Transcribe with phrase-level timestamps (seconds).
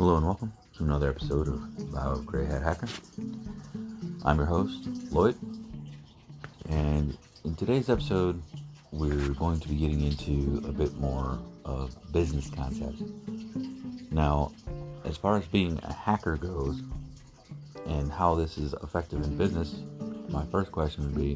[0.00, 2.88] Hello and welcome to another episode of Loud Gray Hat Hacker.
[4.24, 5.36] I'm your host, Lloyd,
[6.70, 8.40] and in today's episode,
[8.92, 13.02] we're going to be getting into a bit more of business concepts.
[14.10, 14.52] Now,
[15.04, 16.80] as far as being a hacker goes
[17.84, 19.82] and how this is effective in business,
[20.30, 21.34] my first question would be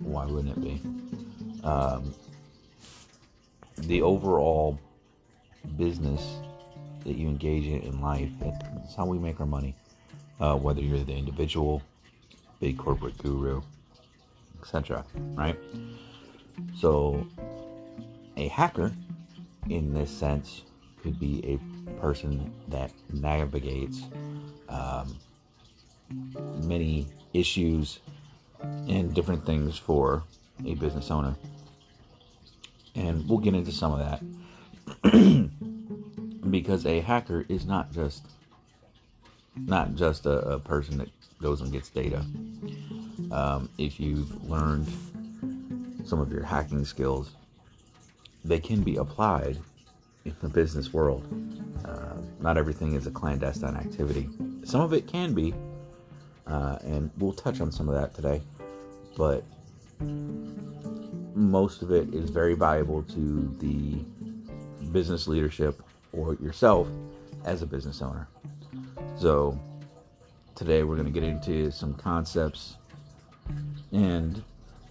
[0.00, 0.82] why wouldn't it be?
[1.66, 2.14] Um,
[3.78, 4.78] the overall
[5.78, 6.36] business
[7.04, 9.74] that you engage in in life, it's how we make our money.
[10.40, 11.80] Uh, whether you're the individual,
[12.60, 13.62] big corporate guru,
[14.60, 15.04] etc.
[15.14, 15.56] Right?
[16.76, 17.26] So,
[18.36, 18.92] a hacker,
[19.68, 20.62] in this sense,
[21.02, 24.02] could be a person that navigates
[24.68, 25.16] um,
[26.62, 28.00] many issues
[28.88, 30.22] and different things for
[30.66, 31.36] a business owner.
[32.94, 35.50] And we'll get into some of that
[36.54, 38.22] because a hacker is not just
[39.56, 41.08] not just a, a person that
[41.42, 42.24] goes and gets data.
[43.32, 44.86] Um, if you've learned
[46.04, 47.32] some of your hacking skills,
[48.44, 49.58] they can be applied
[50.24, 51.26] in the business world.
[51.84, 54.28] Uh, not everything is a clandestine activity.
[54.62, 55.52] Some of it can be,
[56.46, 58.40] uh, and we'll touch on some of that today.
[59.16, 59.42] But
[61.34, 64.04] most of it is very valuable to the
[64.92, 65.83] business leadership
[66.16, 66.88] or yourself
[67.44, 68.28] as a business owner.
[69.18, 69.58] So,
[70.54, 72.76] today we're going to get into some concepts
[73.92, 74.42] and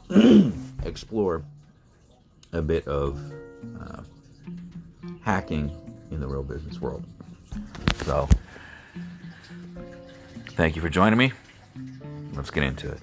[0.84, 1.44] explore
[2.52, 3.20] a bit of
[3.80, 4.02] uh,
[5.22, 5.72] hacking
[6.12, 7.04] in the real business world.
[8.04, 8.28] So,
[10.52, 11.32] thank you for joining me.
[12.34, 13.00] Let's get into it.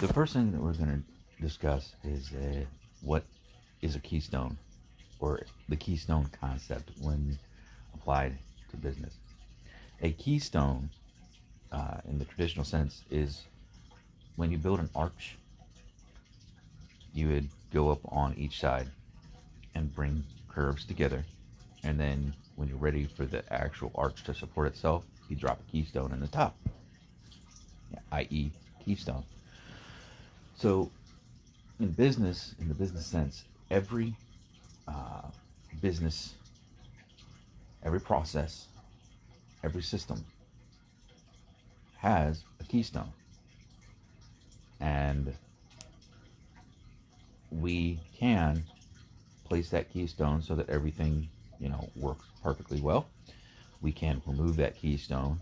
[0.00, 1.11] The first thing that we're going to
[1.42, 2.64] discuss is uh,
[3.02, 3.24] what
[3.82, 4.56] is a keystone
[5.18, 7.38] or the keystone concept when
[7.94, 8.38] applied
[8.70, 9.14] to business.
[10.02, 10.90] A keystone,
[11.70, 13.42] uh, in the traditional sense, is
[14.36, 15.36] when you build an arch,
[17.14, 18.88] you would go up on each side
[19.74, 21.24] and bring curves together.
[21.84, 25.70] And then when you're ready for the actual arch to support itself, you drop a
[25.70, 26.56] keystone in the top,
[28.12, 28.50] i.e.,
[28.84, 29.24] keystone.
[30.56, 30.90] So,
[31.82, 34.14] in business, in the business sense, every
[34.86, 35.22] uh,
[35.80, 36.34] business,
[37.82, 38.66] every process,
[39.64, 40.24] every system
[41.96, 43.12] has a keystone.
[44.80, 45.34] And
[47.50, 48.62] we can
[49.44, 51.28] place that keystone so that everything,
[51.60, 53.06] you know, works perfectly well.
[53.80, 55.40] We can remove that keystone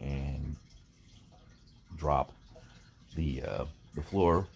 [0.00, 0.56] and
[1.96, 2.32] drop
[3.14, 3.64] the uh,
[3.94, 4.46] the floor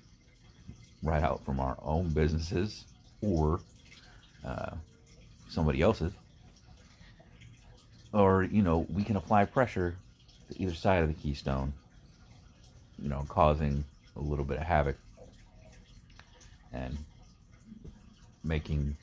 [1.03, 2.85] right out from our own businesses
[3.21, 3.61] or
[4.45, 4.73] uh,
[5.49, 6.13] somebody else's.
[8.13, 9.97] Or, you know, we can apply pressure
[10.51, 11.73] to either side of the keystone,
[12.99, 13.85] you know, causing
[14.17, 14.97] a little bit of havoc
[16.73, 16.97] and
[18.45, 18.97] making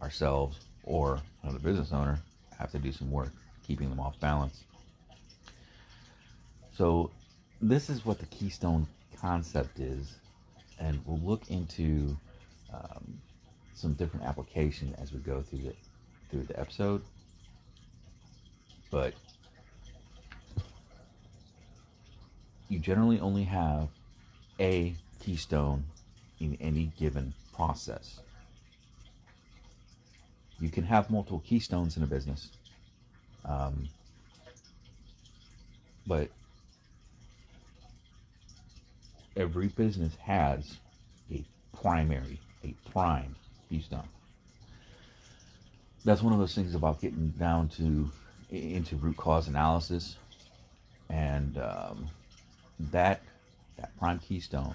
[0.00, 2.18] ourselves or another business owner
[2.58, 3.32] have to do some work
[3.66, 4.64] keeping them off balance.
[6.76, 7.10] So,
[7.60, 8.86] this is what the keystone
[9.20, 10.16] concept is,
[10.82, 12.16] and we'll look into
[12.72, 13.20] um,
[13.74, 15.74] some different application as we go through the
[16.30, 17.02] through the episode.
[18.90, 19.14] But
[22.68, 23.88] you generally only have
[24.58, 25.84] a keystone
[26.40, 28.20] in any given process.
[30.58, 32.50] You can have multiple keystones in a business,
[33.44, 33.88] um,
[36.06, 36.28] but
[39.36, 40.78] every business has
[41.30, 41.44] a
[41.80, 43.36] primary, a prime
[43.68, 44.08] keystone.
[46.04, 48.10] That's one of those things about getting down to
[48.50, 50.16] into root cause analysis,
[51.08, 52.10] and um,
[52.78, 53.22] that
[53.76, 54.74] that prime keystone.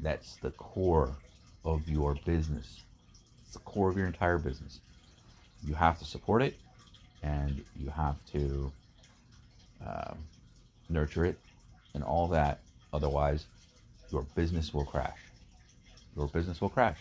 [0.00, 1.16] That's the core
[1.64, 2.82] of your business.
[3.44, 4.80] It's the core of your entire business.
[5.64, 6.58] You have to support it,
[7.22, 8.72] and you have to
[9.84, 10.18] um,
[10.88, 11.38] nurture it,
[11.96, 12.60] and all that.
[12.92, 13.46] Otherwise,
[14.12, 15.18] your business will crash.
[16.14, 16.98] Your business will crash.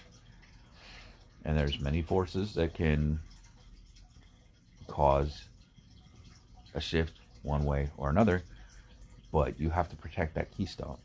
[1.43, 3.19] And there's many forces that can
[4.87, 5.43] cause
[6.73, 7.13] a shift
[7.43, 8.41] one way or another,
[9.31, 10.97] but you have to protect that keystone.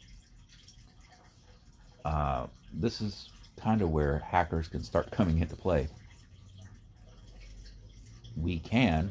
[2.05, 3.29] Uh, this is
[3.61, 5.89] kind of where hackers can start coming into play.
[8.37, 9.11] We can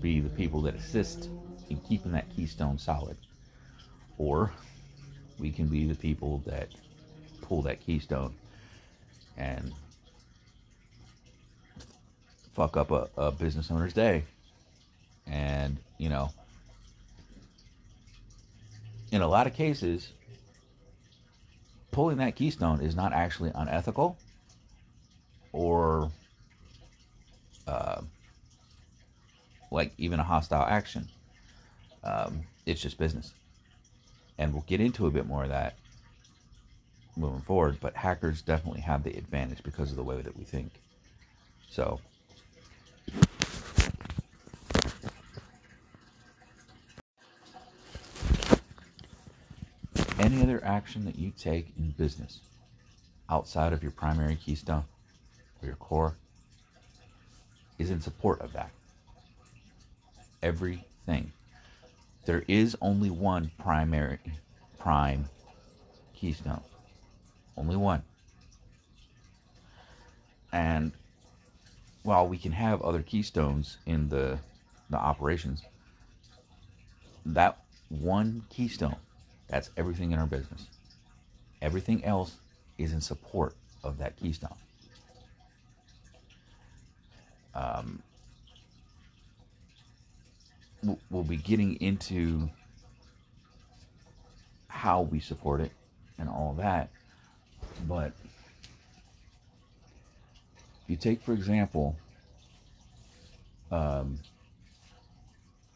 [0.00, 1.28] be the people that assist
[1.68, 3.16] in keeping that keystone solid,
[4.20, 4.52] or
[5.38, 6.68] we can be the people that
[7.40, 8.34] pull that keystone
[9.38, 9.72] and
[12.52, 14.22] fuck up a, a business owner's day.
[15.26, 16.30] And, you know,
[19.10, 20.12] in a lot of cases,
[21.90, 24.18] pulling that keystone is not actually unethical
[25.52, 26.10] or
[27.66, 28.02] uh,
[29.70, 31.08] like even a hostile action.
[32.04, 33.32] Um, it's just business.
[34.40, 35.76] And we'll get into a bit more of that
[37.14, 40.72] moving forward, but hackers definitely have the advantage because of the way that we think.
[41.68, 42.00] So,
[50.18, 52.40] any other action that you take in business
[53.28, 54.84] outside of your primary keystone
[55.60, 56.16] or your core
[57.78, 58.70] is in support of that.
[60.42, 61.30] Everything.
[62.30, 64.20] There is only one primary
[64.78, 65.28] prime
[66.14, 66.62] keystone.
[67.56, 68.04] Only one.
[70.52, 70.92] And
[72.04, 74.38] while we can have other keystones in the
[74.90, 75.64] the operations,
[77.26, 78.94] that one keystone,
[79.48, 80.68] that's everything in our business.
[81.60, 82.36] Everything else
[82.78, 84.54] is in support of that keystone.
[87.56, 88.04] Um,
[91.10, 92.48] we'll be getting into
[94.68, 95.72] how we support it
[96.18, 96.90] and all that.
[97.86, 98.12] But
[100.86, 101.96] you take, for example,
[103.70, 104.18] um,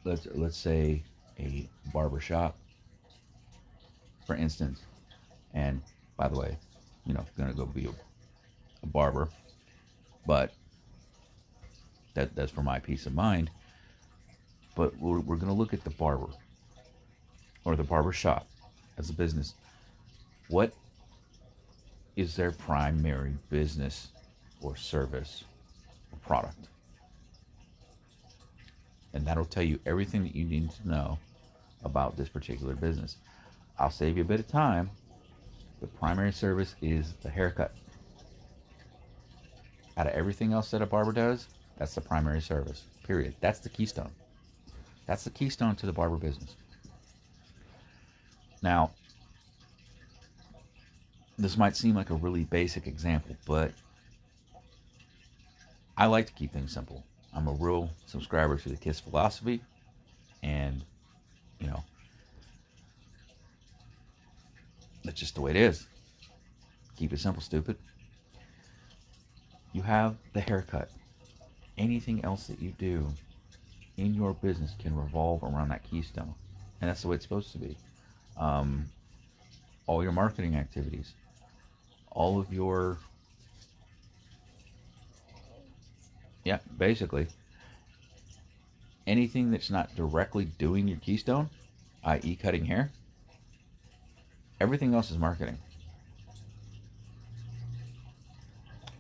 [0.05, 1.03] let's let's say
[1.39, 2.57] a barber shop,
[4.27, 4.81] for instance,
[5.53, 5.81] and
[6.17, 6.57] by the way,
[7.05, 7.91] you know, gonna go be a,
[8.83, 9.29] a barber,
[10.27, 10.53] but
[12.15, 13.51] that that's for my peace of mind.
[14.75, 16.33] But we're, we're gonna look at the barber
[17.65, 18.47] or the barber shop
[18.99, 19.55] as a business.
[20.49, 20.73] What
[22.17, 24.09] is their primary business
[24.63, 25.45] or service
[26.13, 26.69] or product.
[29.13, 31.19] And that'll tell you everything that you need to know
[31.85, 33.17] about this particular business.
[33.79, 34.91] I'll save you a bit of time.
[35.81, 37.75] The primary service is the haircut.
[39.97, 41.49] Out of everything else that a barber does,
[41.79, 42.85] that's the primary service.
[43.07, 43.35] Period.
[43.41, 44.11] That's the keystone.
[45.07, 46.57] That's the keystone to the barber business.
[48.63, 48.91] Now,
[51.39, 53.73] this might seem like a really basic example, but
[55.97, 57.05] I like to keep things simple.
[57.35, 59.61] I'm a real subscriber to the KISS philosophy,
[60.43, 60.83] and
[61.59, 61.85] you know,
[65.05, 65.87] that's just the way it is.
[66.97, 67.77] Keep it simple, stupid.
[69.73, 70.91] You have the haircut.
[71.77, 73.09] Anything else that you do
[73.97, 76.35] in your business can revolve around that keystone,
[76.81, 77.77] and that's the way it's supposed to be.
[78.37, 78.87] Um,
[79.87, 81.13] all your marketing activities,
[82.15, 82.99] all of your
[86.45, 87.27] yeah basically
[89.07, 91.49] anything that's not directly doing your keystone
[92.05, 92.91] i.e cutting hair
[94.61, 95.59] everything else is marketing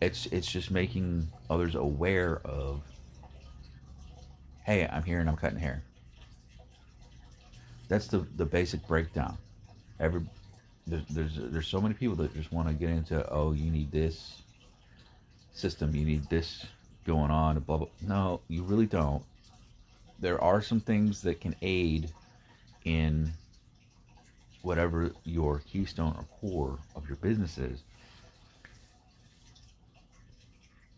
[0.00, 2.82] it's it's just making others aware of
[4.64, 5.82] hey i'm here and i'm cutting hair.
[7.88, 9.36] That's the the basic breakdown.
[10.00, 10.22] Every
[10.86, 13.90] there's there's there's so many people that just want to get into oh you need
[13.92, 14.42] this
[15.52, 16.66] system you need this
[17.06, 17.88] going on blah blah.
[18.00, 19.22] No you really don't.
[20.18, 22.10] There are some things that can aid
[22.84, 23.32] in
[24.62, 27.82] whatever your keystone or core of your business is.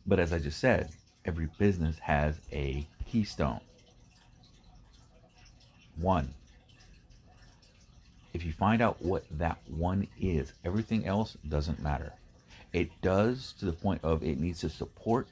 [0.06, 0.90] But as i just said
[1.24, 3.60] every business has a keystone
[5.96, 6.32] one
[8.36, 12.12] if you find out what that one is, everything else doesn't matter.
[12.74, 15.26] It does to the point of it needs to support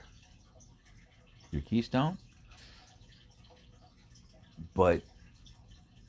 [1.51, 2.17] your keystone,
[4.73, 5.03] but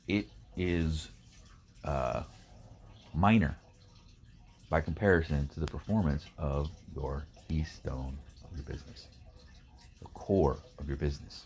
[0.08, 1.10] it is
[1.84, 2.22] uh,
[3.12, 3.58] minor
[4.70, 9.08] by comparison to the performance of your keystone of your business,
[10.00, 11.44] the core of your business.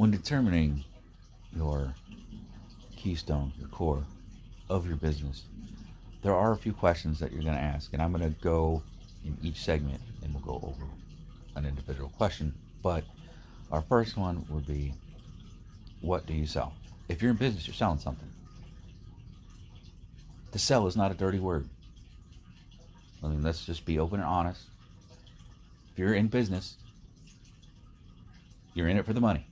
[0.00, 0.82] When determining
[1.54, 1.94] your
[2.96, 4.02] keystone, your core
[4.70, 5.42] of your business,
[6.22, 8.82] there are a few questions that you're going to ask, and I'm going to go
[9.26, 10.86] in each segment and we'll go over
[11.54, 12.54] an individual question.
[12.82, 13.04] But
[13.70, 14.94] our first one would be
[16.00, 16.72] what do you sell?
[17.10, 18.28] If you're in business, you're selling something.
[20.52, 21.68] To sell is not a dirty word.
[23.22, 24.62] I mean, let's just be open and honest.
[25.92, 26.76] If you're in business,
[28.74, 29.46] you're in it for the money.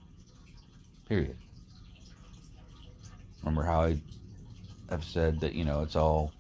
[1.08, 1.36] Period.
[3.42, 4.00] Remember how I
[4.90, 6.32] have said that, you know, it's all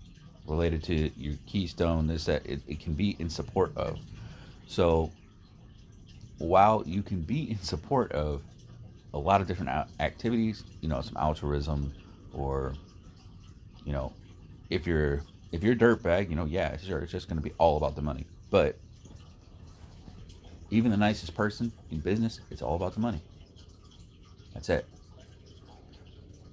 [0.46, 3.98] related to your keystone, this, that it, it can be in support of.
[4.66, 5.10] So
[6.38, 8.42] while you can be in support of
[9.14, 9.70] a lot of different
[10.00, 11.92] activities, you know, some altruism
[12.32, 12.74] or,
[13.84, 14.12] you know,
[14.70, 17.54] if you're if you're a dirtbag, you know, yeah, sure, it's just going to be
[17.58, 18.26] all about the money.
[18.50, 18.78] But
[20.70, 23.22] even the nicest person in business, it's all about the money.
[24.54, 24.86] That's it.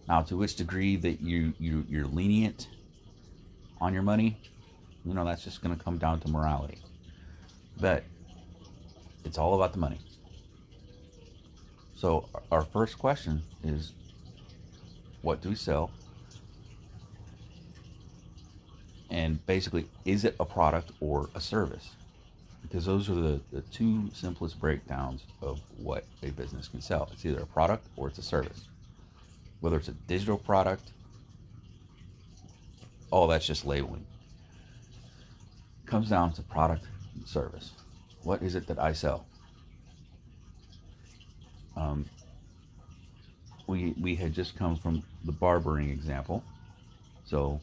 [0.07, 2.67] Now, to which degree that you, you you're lenient
[3.81, 4.37] on your money,
[5.03, 6.77] you know, that's just going to come down to morality.
[7.79, 8.03] But
[9.23, 9.99] it's all about the money.
[11.95, 13.93] So our first question is,
[15.21, 15.91] what do we sell?
[19.15, 21.91] And basically, is it a product or a service?
[22.61, 27.07] Because those are the, the two simplest breakdowns of what a business can sell.
[27.13, 28.67] It's either a product or it's a service.
[29.61, 30.91] Whether it's a digital product,
[33.09, 34.05] all that's just labeling.
[35.85, 36.83] It comes down to product
[37.15, 37.71] and service.
[38.23, 39.25] What is it that I sell?
[41.77, 42.03] Um,
[43.67, 46.43] we we had just come from the barbering example,
[47.25, 47.61] so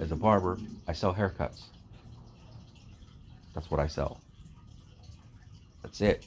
[0.00, 0.58] as a barber,
[0.88, 1.62] I sell haircuts.
[3.54, 4.20] That's what I sell.
[5.82, 6.26] That's it.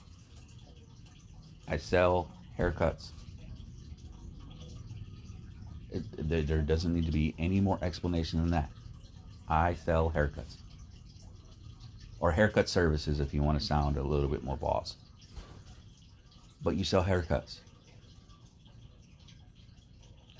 [1.68, 3.10] I sell haircuts.
[5.92, 8.70] It, there doesn't need to be any more explanation than that.
[9.50, 10.56] I sell haircuts.
[12.20, 14.96] Or haircut services if you want to sound a little bit more boss.
[16.64, 17.60] But you sell haircuts.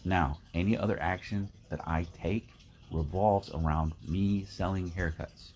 [0.06, 2.48] Now, any other action that I take
[2.92, 5.52] revolves around me selling haircuts.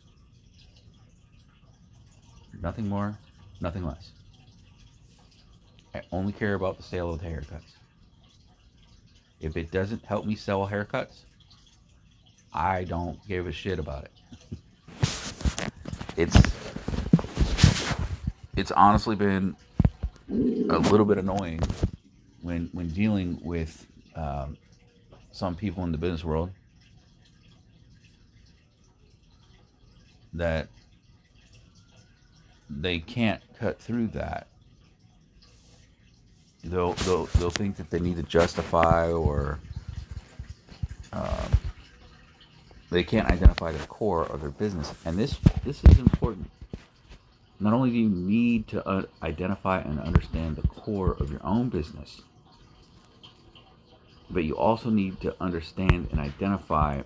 [2.61, 3.17] Nothing more,
[3.59, 4.11] nothing less.
[5.95, 7.73] I only care about the sale of the haircuts.
[9.39, 11.23] If it doesn't help me sell haircuts,
[12.53, 14.11] I don't give a shit about it.
[16.17, 16.37] it's
[18.55, 19.55] it's honestly been
[20.29, 21.61] a little bit annoying
[22.41, 24.57] when when dealing with um,
[25.31, 26.51] some people in the business world
[30.33, 30.67] that
[32.69, 34.47] they can't cut through that.
[36.63, 39.59] They'll they'll they'll think that they need to justify or
[41.11, 41.51] um,
[42.89, 46.49] they can't identify the core of their business, and this this is important.
[47.59, 51.69] Not only do you need to uh, identify and understand the core of your own
[51.69, 52.21] business,
[54.29, 57.01] but you also need to understand and identify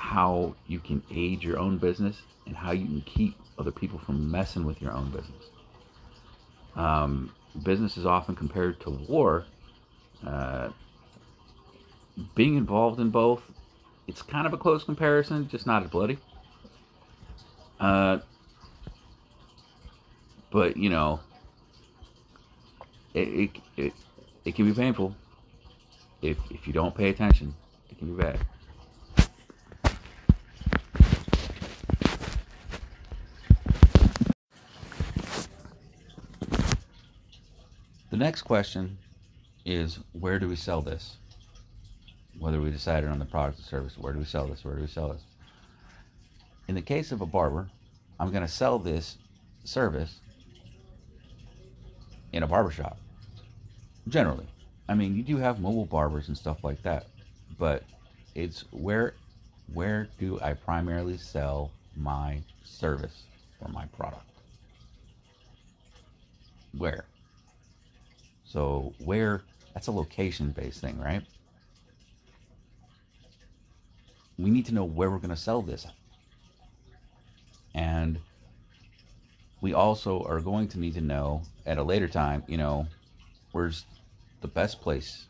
[0.00, 4.30] how you can aid your own business and how you can keep other people from
[4.30, 5.50] messing with your own business.
[6.74, 9.44] Um, business is often compared to war.
[10.26, 10.70] Uh,
[12.34, 13.42] being involved in both,
[14.08, 16.16] it's kind of a close comparison, just not as bloody.
[17.78, 18.20] Uh,
[20.50, 21.20] but you know,
[23.12, 23.92] it, it it
[24.46, 25.14] it can be painful
[26.22, 27.54] if if you don't pay attention.
[27.90, 28.40] It can be bad.
[38.20, 38.98] Next question
[39.64, 41.16] is where do we sell this?
[42.38, 44.62] Whether we decided on the product or service, where do we sell this?
[44.62, 45.22] Where do we sell this?
[46.68, 47.68] In the case of a barber,
[48.20, 49.16] I'm going to sell this
[49.64, 50.20] service
[52.32, 52.98] in a barbershop.
[54.08, 54.46] Generally.
[54.88, 57.06] I mean, you do have mobile barbers and stuff like that,
[57.58, 57.84] but
[58.34, 59.14] it's where
[59.72, 63.22] where do I primarily sell my service
[63.60, 64.24] or my product?
[66.76, 67.04] Where?
[68.50, 69.42] So where
[69.74, 71.22] that's a location based thing, right?
[74.38, 75.86] We need to know where we're going to sell this.
[77.74, 78.18] And
[79.60, 82.88] we also are going to need to know at a later time, you know,
[83.52, 83.84] where's
[84.40, 85.26] the best place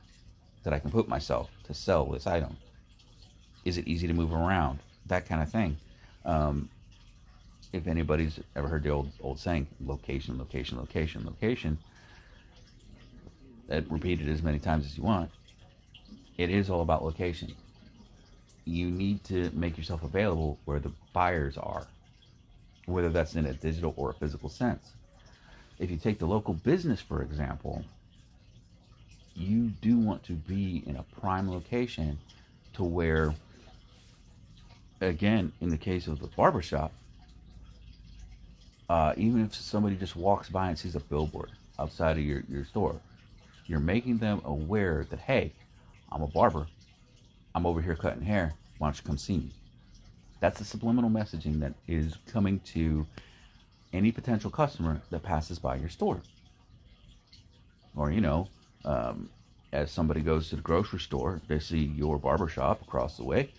[0.62, 2.57] that I can put myself to sell this item?
[3.67, 4.79] Is it easy to move around?
[5.07, 5.77] That kind of thing.
[6.25, 6.71] Um,
[7.75, 11.79] if anybody's ever heard the old old saying, location, location, location, location,
[13.71, 15.31] that repeat it as many times as you want.
[16.37, 17.55] It is all about location.
[18.65, 21.87] You need to make yourself available where the buyers are,
[22.87, 24.93] whether that's in a digital or a physical sense.
[25.79, 27.85] If you take the local business, for example,
[29.35, 32.19] you do want to be in a prime location
[32.75, 33.35] to where,
[35.00, 36.93] again, in the case of the barbershop,
[38.89, 42.65] uh, even if somebody just walks by and sees a billboard outside of your, your
[42.65, 42.97] store,
[43.71, 45.53] you're making them aware that, hey,
[46.11, 46.67] I'm a barber.
[47.55, 48.53] I'm over here cutting hair.
[48.79, 49.50] Why don't you come see me?
[50.41, 53.07] That's the subliminal messaging that is coming to
[53.93, 56.21] any potential customer that passes by your store.
[57.95, 58.49] Or, you know,
[58.85, 59.31] um,
[59.73, 63.50] as somebody goes to the grocery store, they see your barber shop across the way,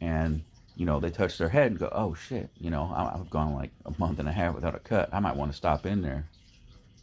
[0.00, 0.42] and
[0.74, 3.70] you know they touch their head and go, "Oh shit!" You know, I've gone like
[3.86, 5.10] a month and a half without a cut.
[5.12, 6.26] I might want to stop in there.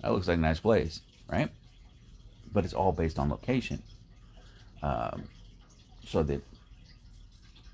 [0.02, 1.50] That looks like a nice place, right?
[2.54, 3.82] But it's all based on location,
[4.82, 5.24] um,
[6.06, 6.42] so that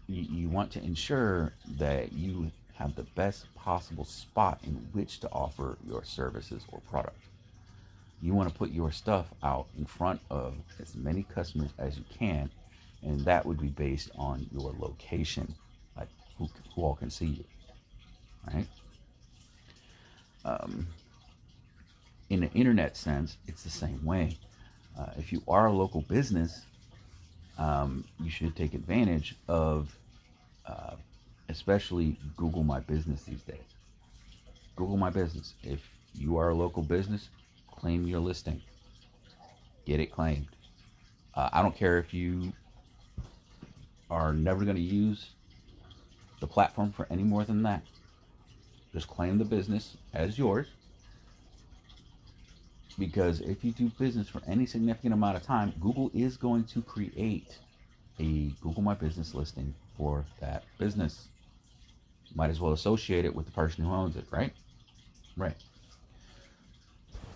[0.07, 5.29] you, you want to ensure that you have the best possible spot in which to
[5.31, 7.17] offer your services or product
[8.21, 12.03] you want to put your stuff out in front of as many customers as you
[12.17, 12.49] can,
[13.03, 15.53] and that would be based on your location,
[15.97, 17.43] like who, who all can see you,
[18.51, 18.67] right?
[20.43, 20.87] Um,
[22.29, 24.37] in the internet sense, it's the same way.
[24.97, 26.65] Uh, if you are a local business,
[27.57, 29.95] um, you should take advantage of,
[30.65, 30.95] uh,
[31.49, 33.57] especially Google My Business these days.
[34.75, 35.53] Google My Business.
[35.63, 35.81] If
[36.13, 37.29] you are a local business,
[37.71, 38.61] claim your listing.
[39.85, 40.47] Get it claimed.
[41.33, 42.53] Uh, I don't care if you
[44.09, 45.31] are never going to use
[46.39, 47.81] the platform for any more than that.
[48.93, 50.67] Just claim the business as yours.
[52.97, 56.81] Because if you do business for any significant amount of time, Google is going to
[56.81, 57.57] create
[58.19, 61.27] a Google My Business listing for that business.
[62.33, 64.53] Might as well associate it with the person who owns it, right?
[65.35, 65.55] Right.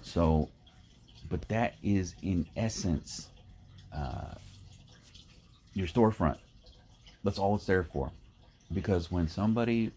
[0.01, 0.50] So,
[1.30, 3.30] but that is in essence
[3.94, 4.36] uh,
[5.74, 6.38] your storefront.
[7.24, 8.12] That's all it's there for.
[8.74, 9.92] Because when somebody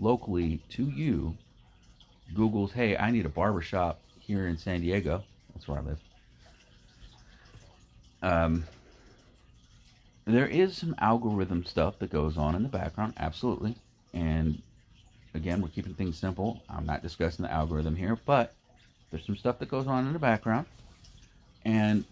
[0.00, 1.36] locally to you
[2.34, 6.00] Googles, hey, I need a barber shop here in San Diego, that's where I live.
[8.22, 8.64] Um,
[10.26, 13.74] there is some algorithm stuff that goes on in the background, absolutely.
[14.12, 14.60] And
[15.34, 16.62] again, we're keeping things simple.
[16.68, 18.54] I'm not discussing the algorithm here, but
[19.10, 20.66] there's some stuff that goes on in the background.
[21.64, 22.04] And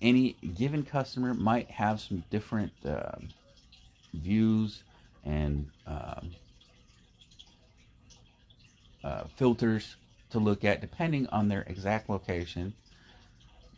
[0.00, 3.16] any given customer might have some different uh,
[4.14, 4.82] views
[5.26, 6.30] and um,
[9.04, 9.96] uh, filters
[10.30, 12.74] to look at depending on their exact location,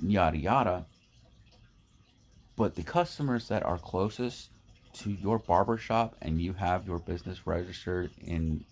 [0.03, 0.87] yada yada.
[2.57, 4.51] But the customers that are closest
[4.95, 8.65] to your barbershop and you have your business registered in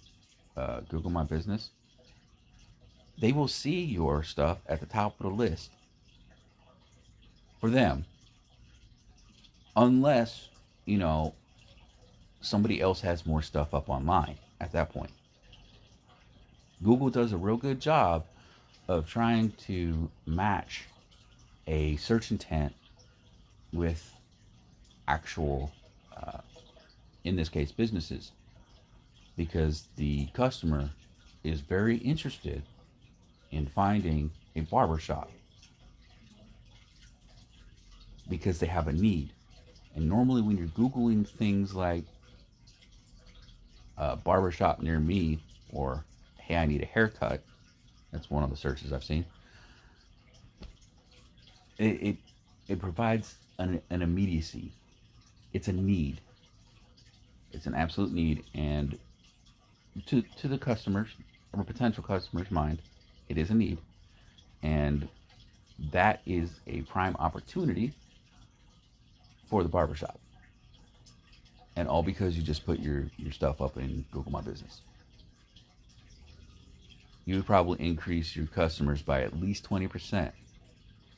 [0.57, 1.71] uh, Google My Business,
[3.19, 5.71] they will see your stuff at the top of the list
[7.61, 8.05] for them
[9.77, 10.49] unless
[10.85, 11.35] you know
[12.41, 15.11] somebody else has more stuff up online at that point
[16.83, 18.25] google does a real good job
[18.89, 20.85] of trying to match
[21.67, 22.73] a search intent
[23.73, 24.15] with
[25.09, 25.73] actual
[26.17, 26.39] uh,
[27.25, 28.33] in this case businesses
[29.37, 30.89] because the customer
[31.45, 32.63] is very interested
[33.51, 35.31] in finding a barbershop
[38.29, 39.31] because they have a need.
[39.95, 42.05] And normally, when you're Googling things like
[43.97, 45.39] uh, barbershop near me
[45.73, 46.05] or
[46.47, 47.43] hey, I need a haircut,
[48.13, 49.25] that's one of the searches I've seen.
[51.79, 52.17] It, it,
[52.69, 54.73] it provides an, an immediacy,
[55.53, 56.21] it's a need.
[57.53, 58.99] It's an absolute need, and
[60.07, 61.09] to, to the customers
[61.53, 62.83] or potential customers' mind,
[63.29, 63.79] it is a need.
[64.63, 65.09] And
[65.93, 67.93] that is a prime opportunity
[69.49, 70.21] for the barbershop.
[71.77, 74.83] And all because you just put your, your stuff up in Google My Business.
[77.27, 80.33] You would probably increase your customers by at least 20%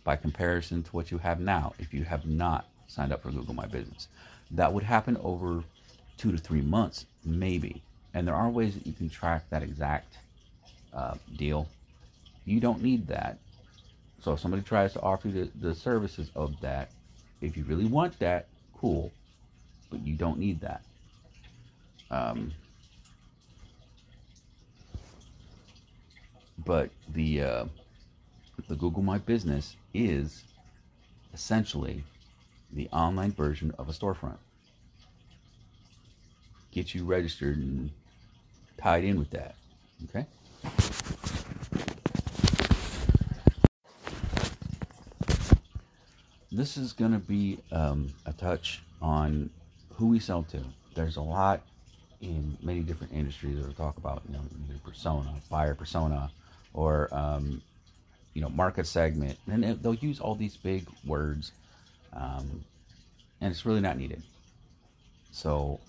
[0.02, 3.54] by comparison to what you have now if you have not signed up for Google
[3.54, 4.08] My Business.
[4.50, 5.62] That would happen over
[6.16, 7.82] two to three months, maybe.
[8.14, 10.18] And there are ways that you can track that exact
[10.92, 11.68] uh, deal
[12.48, 13.38] you don't need that.
[14.22, 16.90] So if somebody tries to offer you the, the services of that,
[17.40, 19.12] if you really want that, cool.
[19.90, 20.82] But you don't need that.
[22.10, 22.52] Um,
[26.68, 27.64] but the uh,
[28.68, 30.44] the Google My Business is
[31.33, 32.04] essentially
[32.74, 34.37] the online version of a storefront.
[36.70, 37.90] Get you registered and
[38.76, 39.54] tied in with that.
[40.04, 40.26] Okay.
[46.50, 49.48] this is going to be um, a touch on
[49.94, 50.59] who we sell to.
[50.94, 51.62] There's a lot
[52.20, 54.40] in many different industries that will talk about, you know,
[54.85, 56.31] persona, buyer persona,
[56.74, 57.62] or um,
[58.35, 61.52] you know, market segment, and they'll use all these big words
[62.12, 62.64] um,
[63.40, 64.22] and it's really not needed.
[65.31, 65.81] So,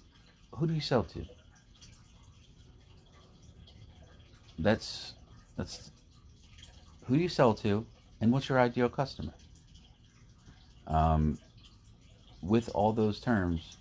[0.52, 1.26] who do you sell to?
[4.60, 5.14] That's
[5.56, 5.92] that's
[7.06, 7.86] who do you sell to,
[8.22, 9.34] and what's your ideal customer?
[10.88, 11.38] Um,
[12.42, 13.78] with all those terms,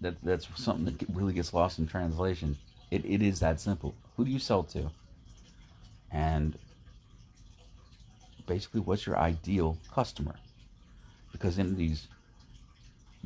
[0.00, 2.56] that that's something that really gets lost in translation.
[2.90, 3.94] It, it is that simple.
[4.16, 4.90] Who do you sell to?
[6.10, 6.56] And
[8.46, 10.34] basically, what's your ideal customer?
[11.32, 12.08] Because in these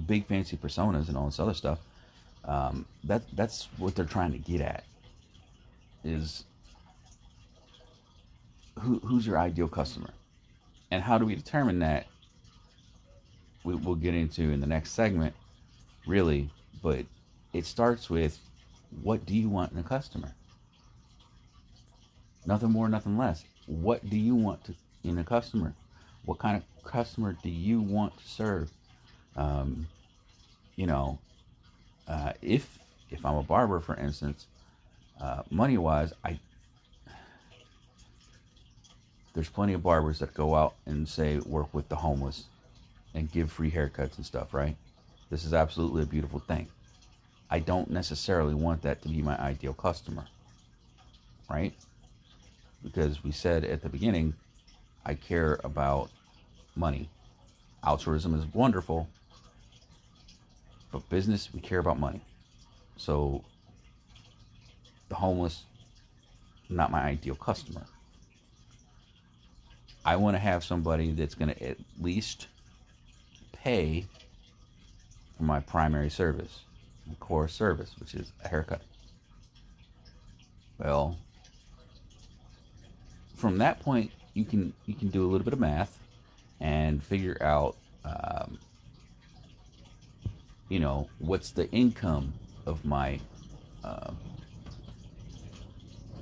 [0.07, 1.79] big fancy personas and all this other stuff,
[2.45, 4.85] um, that that's what they're trying to get at.
[6.05, 6.45] Is
[8.79, 10.11] who who's your ideal customer,
[10.91, 12.07] and how do we determine that?
[13.63, 15.35] We, we'll get into in the next segment,
[16.07, 16.51] really.
[16.83, 17.05] But
[17.53, 18.39] it starts with
[19.03, 20.33] what do you want in a customer?
[22.47, 23.45] Nothing more, nothing less.
[23.67, 24.75] What do you want to,
[25.05, 25.75] in a customer?
[26.25, 28.71] What kind of customer do you want to serve?
[29.37, 29.87] Um,
[30.77, 31.19] you know,
[32.09, 32.79] uh, if
[33.11, 34.47] if I'm a barber, for instance,
[35.21, 36.39] uh, money wise, I
[39.35, 42.45] there's plenty of barbers that go out and say work with the homeless
[43.15, 44.77] and give free haircuts and stuff, right?
[45.31, 46.67] This is absolutely a beautiful thing.
[47.49, 50.27] I don't necessarily want that to be my ideal customer,
[51.49, 51.75] right?
[52.83, 54.35] Because we said at the beginning,
[55.05, 56.11] I care about
[56.75, 57.09] money.
[57.85, 59.09] Altruism is wonderful,
[60.93, 62.21] but business, we care about money.
[62.97, 63.45] So
[65.09, 65.65] the homeless,
[66.69, 67.85] not my ideal customer.
[70.05, 72.49] I want to have somebody that's going to at least
[73.53, 74.07] pay
[75.37, 76.61] for my primary service,
[77.07, 78.83] my core service, which is a haircut.
[80.79, 81.19] Well,
[83.41, 85.99] from that point, you can you can do a little bit of math
[86.61, 87.75] and figure out,
[88.05, 88.59] um,
[90.69, 92.33] you know, what's the income
[92.67, 93.19] of my
[93.83, 94.13] uh,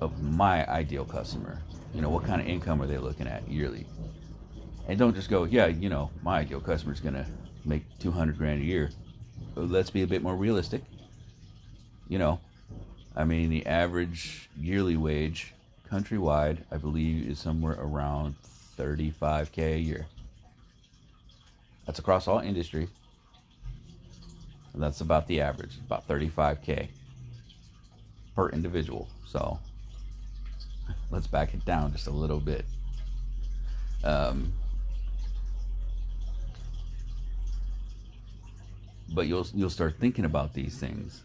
[0.00, 1.58] of my ideal customer.
[1.92, 3.86] You know, what kind of income are they looking at yearly?
[4.86, 7.26] And don't just go, yeah, you know, my ideal customer is going to
[7.64, 8.90] make 200 grand a year.
[9.54, 10.82] Let's be a bit more realistic.
[12.08, 12.40] You know,
[13.16, 15.52] I mean, the average yearly wage
[15.90, 18.34] countrywide, I believe, is somewhere around
[18.76, 20.06] 35k a year.
[21.86, 22.88] That's across all industry.
[24.74, 26.88] And that's about the average, about 35k
[28.36, 29.08] per individual.
[29.26, 29.58] So
[31.10, 32.64] let's back it down just a little bit.
[34.04, 34.52] Um,
[39.14, 41.22] but you'll you'll start thinking about these things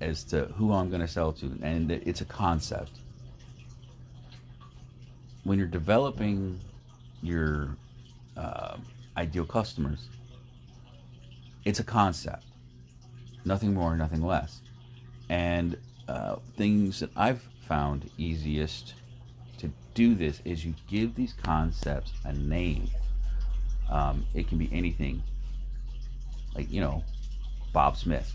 [0.00, 2.92] as to who I'm going to sell to, and it's a concept.
[5.44, 6.58] When you're developing
[7.22, 7.76] your
[8.36, 8.76] uh,
[9.16, 10.08] ideal customers,
[11.64, 12.44] it's a concept,
[13.44, 14.60] nothing more, nothing less,
[15.28, 15.76] and
[16.08, 18.94] uh, things that I've found easiest
[19.58, 22.88] to do this is you give these concepts a name.
[23.90, 25.22] Um, it can be anything,
[26.54, 27.04] like you know,
[27.72, 28.34] Bob Smith.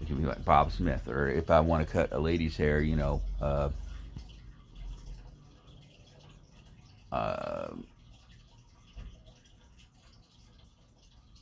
[0.00, 2.80] It can be like Bob Smith, or if I want to cut a lady's hair,
[2.80, 3.68] you know, uh,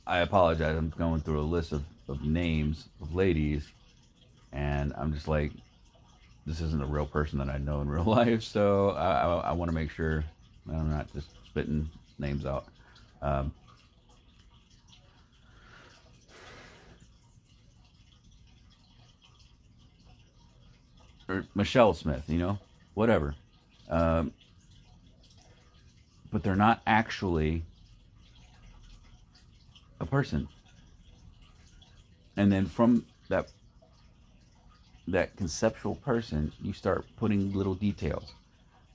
[0.05, 0.75] I apologize.
[0.77, 3.67] I'm going through a list of, of names of ladies,
[4.51, 5.53] and I'm just like,
[6.45, 9.51] this isn't a real person that I know in real life, so I, I, I
[9.53, 10.25] want to make sure
[10.69, 12.65] I'm not just spitting names out.
[13.21, 13.53] Um,
[21.29, 22.59] or Michelle Smith, you know,
[22.95, 23.35] whatever.
[23.89, 24.33] Um,
[26.31, 27.63] but they're not actually
[29.99, 30.47] a person.
[32.37, 33.51] And then from that
[35.07, 38.33] that conceptual person, you start putting little details.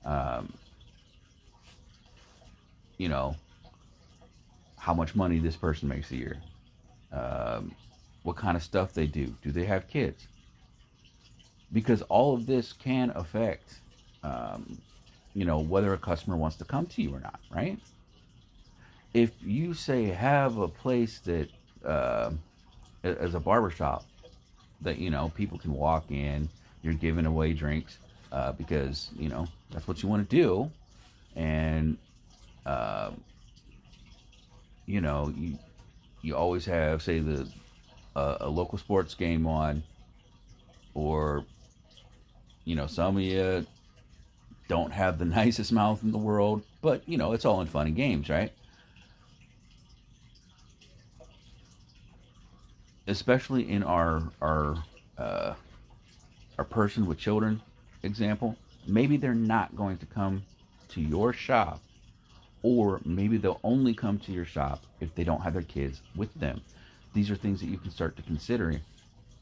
[0.05, 0.53] Um,
[2.97, 3.37] you know,
[4.79, 6.37] how much money this person makes a year,
[7.13, 7.75] um,
[8.23, 10.29] what kind of stuff they do, do they have kids?
[11.73, 13.81] Because all of this can affect,
[14.23, 14.79] um,
[15.37, 17.79] you know, whether a customer wants to come to you or not, right?
[19.13, 21.51] If you say have a place that,
[21.85, 22.31] uh,
[23.05, 24.07] as a barbershop,
[24.81, 26.49] that you know people can walk in.
[26.83, 27.99] You're giving away drinks
[28.33, 30.71] uh, because you know that's what you want to do,
[31.35, 31.99] and
[32.65, 33.11] uh,
[34.87, 35.59] you know you
[36.23, 37.47] you always have say the
[38.17, 39.83] uh, a local sports game on,
[40.95, 41.45] or
[42.65, 43.67] you know some of you
[44.69, 47.87] don't have the nicest mouth in the world, but you know, it's all in fun
[47.87, 48.53] and games, right?
[53.07, 54.77] Especially in our our
[55.17, 55.55] uh,
[56.59, 57.61] our person with children
[58.07, 60.43] example, maybe they're not going to come
[60.89, 61.81] to your shop,
[62.63, 66.33] or maybe they'll only come to your shop if they don't have their kids with
[66.35, 66.63] them.
[67.13, 68.81] These are things that you can start to consider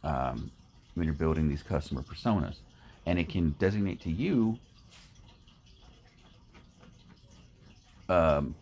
[0.03, 0.51] um,
[0.95, 2.57] when you're building these customer personas,
[3.07, 4.59] and it can designate to you
[8.09, 8.55] um,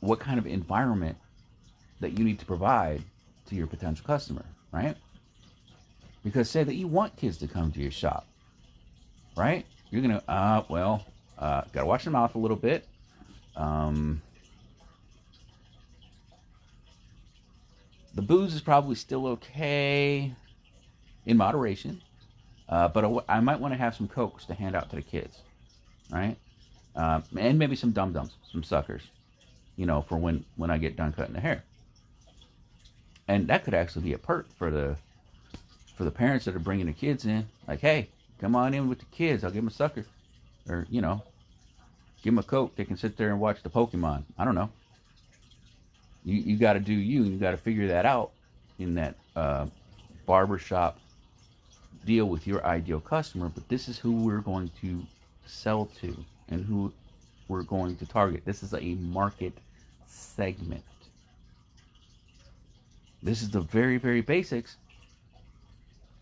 [0.00, 1.16] what kind of environment
[2.00, 3.02] that you need to provide
[3.46, 4.96] to your potential customer, right?
[6.24, 8.26] Because say that you want kids to come to your shop,
[9.36, 9.64] right?
[9.90, 11.04] You're gonna, uh, well,
[11.38, 12.86] uh, gotta watch their mouth a little bit.
[13.56, 14.20] Um,
[18.14, 20.34] the booze is probably still okay
[21.24, 22.02] in moderation,
[22.68, 25.40] uh, but I might want to have some cokes to hand out to the kids,
[26.10, 26.36] right?
[26.96, 29.02] Uh, and maybe some dum dums, some suckers,
[29.76, 31.62] you know, for when when I get done cutting the hair.
[33.28, 34.96] And that could actually be a perk for the
[35.96, 37.46] for the parents that are bringing the kids in.
[37.68, 38.08] Like, hey,
[38.40, 39.44] come on in with the kids.
[39.44, 40.06] I'll give them a sucker,
[40.68, 41.22] or you know,
[42.22, 42.74] give them a coke.
[42.76, 44.22] They can sit there and watch the Pokemon.
[44.38, 44.70] I don't know.
[46.24, 47.24] You you got to do you.
[47.24, 48.30] You got to figure that out
[48.78, 49.66] in that uh,
[50.24, 50.98] barbershop
[52.06, 53.50] deal with your ideal customer.
[53.50, 55.02] But this is who we're going to
[55.46, 56.16] sell to
[56.48, 56.92] and who
[57.48, 58.44] we're going to target.
[58.44, 59.52] This is a market
[60.06, 60.84] segment.
[63.22, 64.76] This is the very, very basics,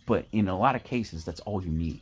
[0.07, 2.01] but in a lot of cases, that's all you need.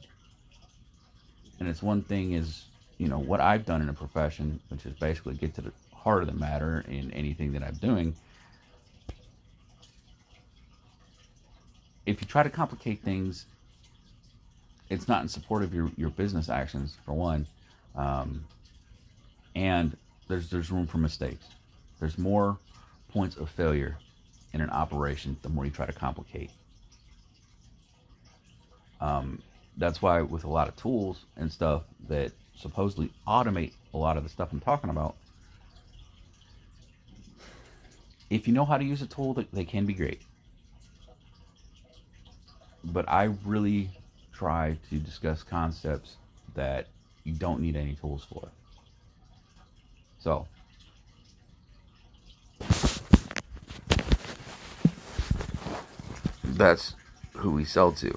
[1.59, 2.65] And it's one thing is,
[2.99, 6.23] you know, what I've done in a profession, which is basically get to the heart
[6.23, 8.15] of the matter in anything that I'm doing.
[12.05, 13.47] If you try to complicate things,
[14.91, 17.47] it's not in support of your, your business actions, for one.
[17.95, 18.45] Um,
[19.55, 19.97] and
[20.29, 21.47] there's there's room for mistakes.
[22.01, 22.59] There's more
[23.11, 23.99] points of failure
[24.53, 26.51] in an operation the more you try to complicate.
[29.01, 29.43] Um,
[29.77, 34.23] that's why with a lot of tools and stuff that supposedly automate a lot of
[34.23, 35.17] the stuff I'm talking about,
[38.31, 40.23] if you know how to use a tool, they can be great.
[42.85, 43.91] But I really
[44.33, 46.17] try to discuss concepts
[46.55, 46.87] that
[47.25, 48.49] you don't need any tools for.
[50.19, 50.47] So,
[56.45, 56.95] that's
[57.35, 58.15] who we sell to.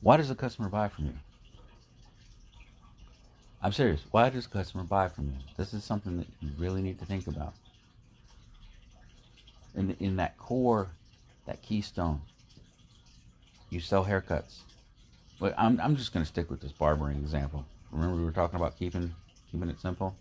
[0.00, 1.14] Why does a customer buy from you?
[3.62, 4.02] I'm serious.
[4.10, 5.36] Why does a customer buy from you?
[5.56, 7.54] This is something that you really need to think about
[9.74, 10.90] in in that core,
[11.46, 12.20] that keystone.
[13.70, 14.60] You sell haircuts.
[15.40, 17.64] But I'm I'm just gonna stick with this barbering example.
[17.90, 19.14] Remember we were talking about keeping
[19.50, 20.16] keeping it simple.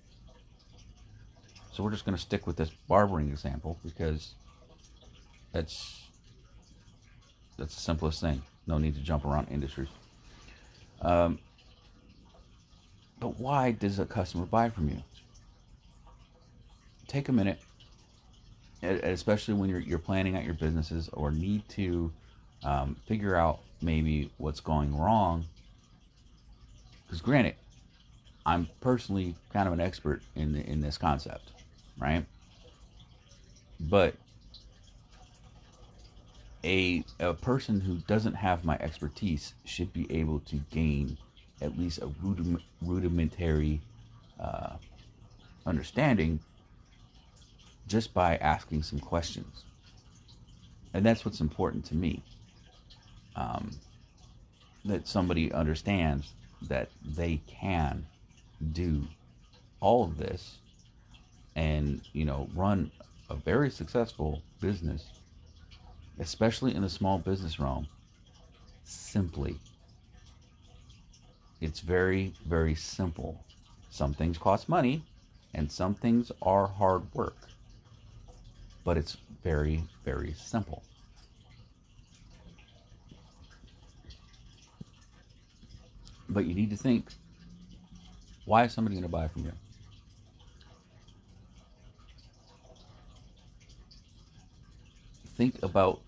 [1.72, 4.36] So we're just gonna stick with this barbering example because
[5.52, 6.02] that's
[7.58, 8.42] that's the simplest thing.
[8.68, 9.90] No need to jump around industries.
[11.02, 11.40] Um,
[13.20, 15.04] but why does a customer buy from you?
[17.08, 17.60] Take a minute
[18.82, 22.12] especially when you're, you're planning out your businesses or need to
[22.64, 25.46] um, figure out maybe what's going wrong.
[27.06, 27.56] Because granted,
[28.46, 31.52] I'm personally kind of an expert in the, in this concept,
[32.00, 32.26] right?
[33.80, 34.16] But
[36.64, 41.18] a a person who doesn't have my expertise should be able to gain
[41.62, 42.10] at least a
[42.82, 43.82] rudimentary
[44.40, 44.74] uh,
[45.66, 46.40] understanding
[47.92, 49.66] just by asking some questions.
[50.94, 52.24] And that's what's important to me.
[53.36, 53.72] Um,
[54.86, 56.34] that somebody understands
[56.70, 58.06] that they can
[58.72, 59.04] do
[59.82, 60.58] all of this
[61.56, 62.90] and, you know, run
[63.30, 65.06] a very successful business,
[66.20, 67.88] especially in the small business realm,
[68.86, 69.58] simply.
[71.60, 73.44] It's very, very simple.
[73.90, 75.04] Some things cost money,
[75.54, 77.51] and some things are hard work
[78.84, 80.84] but it's very, very simple.
[86.30, 87.06] But you need to think
[88.46, 89.52] why is somebody going to buy from you?
[95.36, 96.02] Think about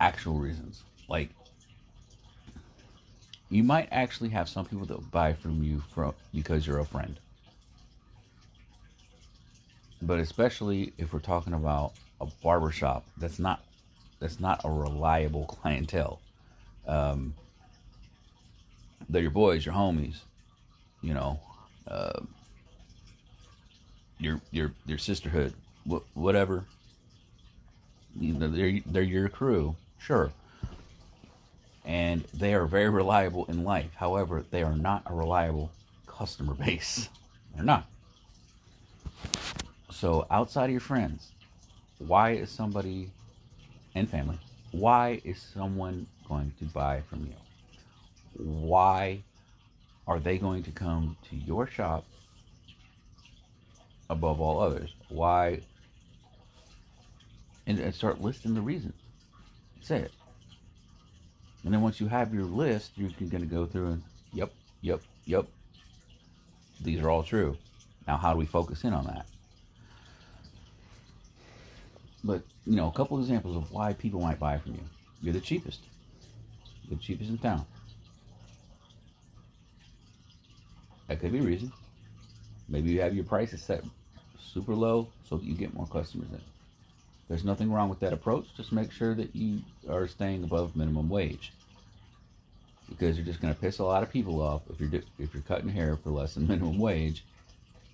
[0.00, 0.82] actual reasons.
[1.08, 1.30] Like,
[3.50, 7.18] you might actually have some people that buy from you from because you're a friend
[10.08, 13.62] but especially if we're talking about a barbershop that's not
[14.20, 16.20] that's not a reliable clientele
[16.88, 17.34] um,
[19.08, 20.22] they're your boys your homies
[21.02, 21.40] you know,
[21.86, 22.20] uh,
[24.18, 25.54] your your your sisterhood,
[25.88, 26.64] wh- whatever.
[28.18, 30.32] You know, they're they're your crew, sure,
[31.84, 33.90] and they are very reliable in life.
[33.96, 35.70] However, they are not a reliable
[36.06, 37.08] customer base.
[37.54, 37.86] They're not.
[39.98, 41.32] So outside of your friends,
[41.98, 43.10] why is somebody
[43.96, 44.38] and family?
[44.70, 47.34] Why is someone going to buy from you?
[48.36, 49.24] Why
[50.06, 52.04] are they going to come to your shop
[54.08, 54.94] above all others?
[55.08, 55.62] Why?
[57.66, 58.94] And, and start listing the reasons.
[59.80, 60.12] Say it.
[61.64, 65.00] And then once you have your list, you're going to go through and, yep, yep,
[65.24, 65.46] yep.
[66.80, 67.56] These are all true.
[68.06, 69.26] Now, how do we focus in on that?
[72.28, 74.82] But, you know, a couple examples of why people might buy from you.
[75.22, 75.80] You're the cheapest.
[76.90, 77.64] The cheapest in town.
[81.06, 81.72] That could be a reason.
[82.68, 83.82] Maybe you have your prices set
[84.38, 86.42] super low so that you get more customers in.
[87.30, 88.54] There's nothing wrong with that approach.
[88.54, 91.54] Just make sure that you are staying above minimum wage.
[92.90, 95.42] Because you're just going to piss a lot of people off if you're if you're
[95.44, 97.24] cutting hair for less than minimum wage,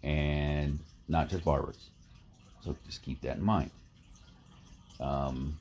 [0.02, 1.90] and not just barbers.
[2.64, 3.70] So just keep that in mind.
[5.00, 5.58] Um,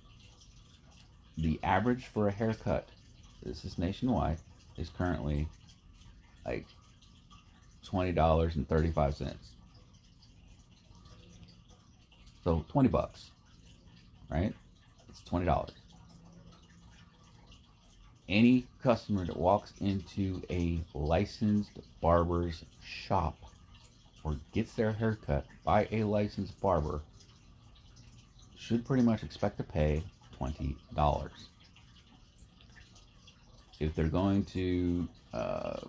[1.38, 2.88] the average for a haircut,
[3.44, 4.38] this is nationwide,
[4.78, 5.48] is currently
[6.46, 6.66] like
[7.86, 9.36] $20.35.
[12.44, 13.32] So 20 bucks,
[14.30, 14.54] right?
[15.10, 15.70] It's $20.
[18.30, 23.38] Any customer that walks into a licensed barber's shop
[24.24, 27.02] or gets their haircut by a licensed barber
[28.64, 30.02] should pretty much expect to pay
[30.40, 31.30] $20.
[33.80, 35.80] If they're going to uh,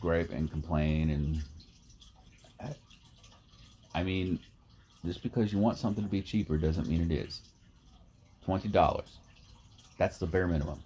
[0.00, 1.42] gripe and complain and
[3.94, 4.38] I mean,
[5.04, 7.42] just because you want something to be cheaper doesn't mean it is.
[8.44, 9.18] Twenty dollars.
[9.98, 10.80] That's the bare minimum,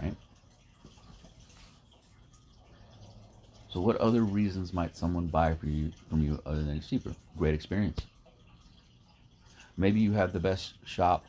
[0.00, 0.14] right?
[3.70, 7.14] So, what other reasons might someone buy for you from you other than it's cheaper?
[7.38, 8.00] Great experience.
[9.80, 11.24] Maybe you have the best shop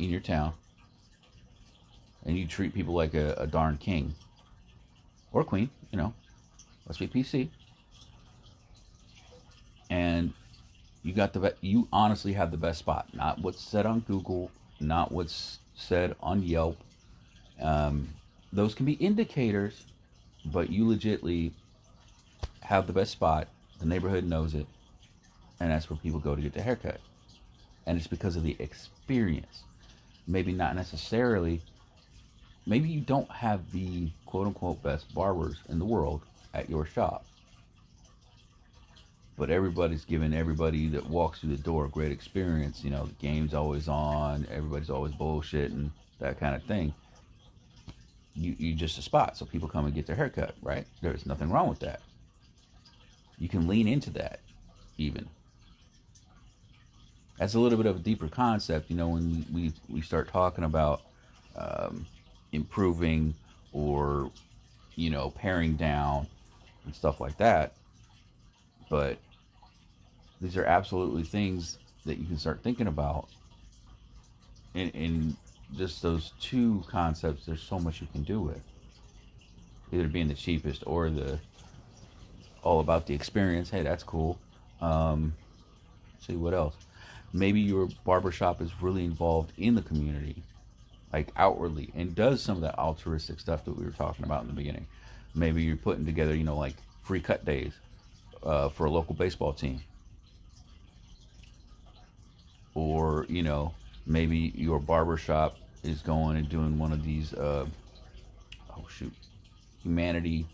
[0.00, 0.52] in your town,
[2.26, 4.12] and you treat people like a, a darn king
[5.32, 6.12] or queen, you know,
[6.84, 7.50] let's be PC.
[9.90, 10.32] And
[11.04, 15.12] you got the you honestly have the best spot, not what's said on Google, not
[15.12, 16.78] what's said on Yelp.
[17.60, 18.08] Um,
[18.52, 19.84] those can be indicators,
[20.46, 21.52] but you legitly
[22.60, 23.46] have the best spot.
[23.78, 24.66] The neighborhood knows it,
[25.62, 27.00] and that's where people go to get their haircut.
[27.86, 29.62] And it's because of the experience.
[30.26, 31.62] Maybe not necessarily
[32.66, 36.22] maybe you don't have the quote unquote best barbers in the world
[36.52, 37.24] at your shop.
[39.38, 42.82] But everybody's giving everybody that walks through the door a great experience.
[42.82, 46.92] You know, the game's always on, everybody's always bullshitting, that kind of thing.
[48.34, 50.86] You you just a spot, so people come and get their haircut, right?
[51.02, 52.00] There's nothing wrong with that.
[53.38, 54.40] You can lean into that,
[54.98, 55.28] even.
[57.42, 60.62] That's a little bit of a deeper concept, you know, when we, we, start talking
[60.62, 61.02] about
[61.56, 62.06] um,
[62.52, 63.34] improving
[63.72, 64.30] or
[64.94, 66.28] you know paring down
[66.84, 67.72] and stuff like that.
[68.88, 69.18] But
[70.40, 73.26] these are absolutely things that you can start thinking about.
[74.74, 75.36] In, in
[75.76, 78.62] just those two concepts there's so much you can do with.
[79.90, 81.40] Either being the cheapest or the
[82.62, 83.68] all about the experience.
[83.68, 84.38] Hey that's cool.
[84.80, 85.34] Um,
[86.20, 86.76] see what else
[87.32, 90.42] maybe your barbershop is really involved in the community
[91.12, 94.48] like outwardly and does some of that altruistic stuff that we were talking about in
[94.48, 94.86] the beginning.
[95.34, 97.72] Maybe you're putting together, you know, like free cut days
[98.42, 99.80] uh, for a local baseball team.
[102.74, 103.74] Or, you know,
[104.06, 107.66] maybe your barbershop is going and doing one of these, uh,
[108.70, 109.12] oh shoot,
[109.82, 110.46] humanity,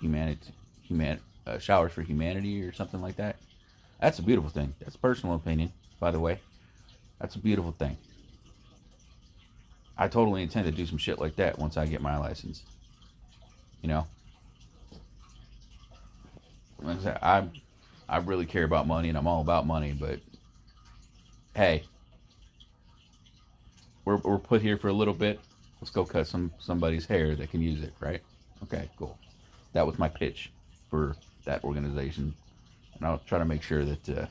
[0.00, 0.52] humanity,
[0.82, 3.36] human, uh, showers for humanity or something like that.
[4.00, 4.74] That's a beautiful thing.
[4.80, 6.40] That's personal opinion, by the way.
[7.20, 7.96] That's a beautiful thing.
[9.96, 12.62] I totally intend to do some shit like that once I get my license.
[13.82, 14.06] You know?
[16.84, 17.48] I I,
[18.08, 20.20] I really care about money and I'm all about money, but
[21.56, 21.82] hey,
[24.04, 25.40] we're, we're put here for a little bit.
[25.80, 28.22] Let's go cut some somebody's hair that can use it, right?
[28.62, 29.18] Okay, cool.
[29.72, 30.50] That was my pitch
[30.88, 32.34] for that organization.
[32.98, 34.26] And I'll try to make sure that uh,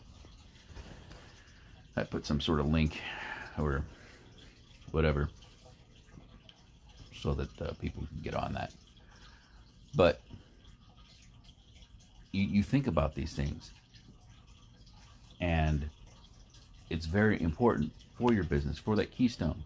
[1.95, 2.99] I put some sort of link
[3.57, 3.83] or
[4.91, 5.29] whatever
[7.21, 8.73] so that uh, people can get on that.
[9.95, 10.21] But
[12.31, 13.71] you, you think about these things,
[15.41, 15.89] and
[16.89, 19.63] it's very important for your business, for that keystone,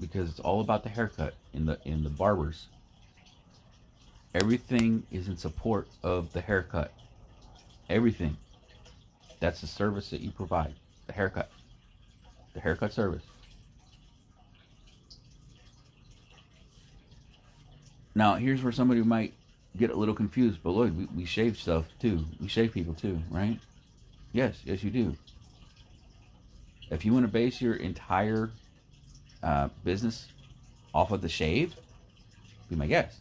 [0.00, 2.68] because it's all about the haircut in the in the barbers.
[4.34, 6.92] Everything is in support of the haircut.
[7.88, 8.36] Everything.
[9.40, 10.74] That's the service that you provide.
[11.06, 11.50] The haircut.
[12.54, 13.22] The haircut service.
[18.14, 19.34] Now, here's where somebody might
[19.76, 22.24] get a little confused, but look, we, we shave stuff too.
[22.40, 23.58] We shave people too, right?
[24.32, 25.16] Yes, yes, you do.
[26.90, 28.50] If you want to base your entire
[29.42, 30.26] uh, business
[30.92, 31.74] off of the shave,
[32.68, 33.16] be my guest.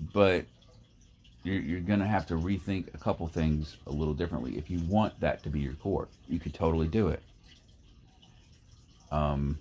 [0.00, 0.44] But
[1.42, 4.58] you're, you're going to have to rethink a couple things a little differently.
[4.58, 7.22] If you want that to be your core, you could totally do it.
[9.12, 9.58] Um,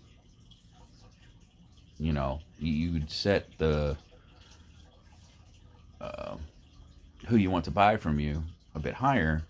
[1.99, 3.95] you know, you would set the
[6.01, 6.35] uh,
[7.27, 9.43] who you want to buy from you a bit higher,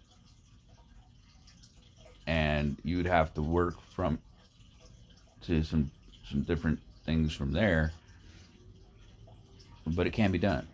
[2.27, 4.19] and you would have to work from
[5.43, 5.89] to some
[6.29, 7.93] some different things from there.
[9.87, 10.67] But it can be done.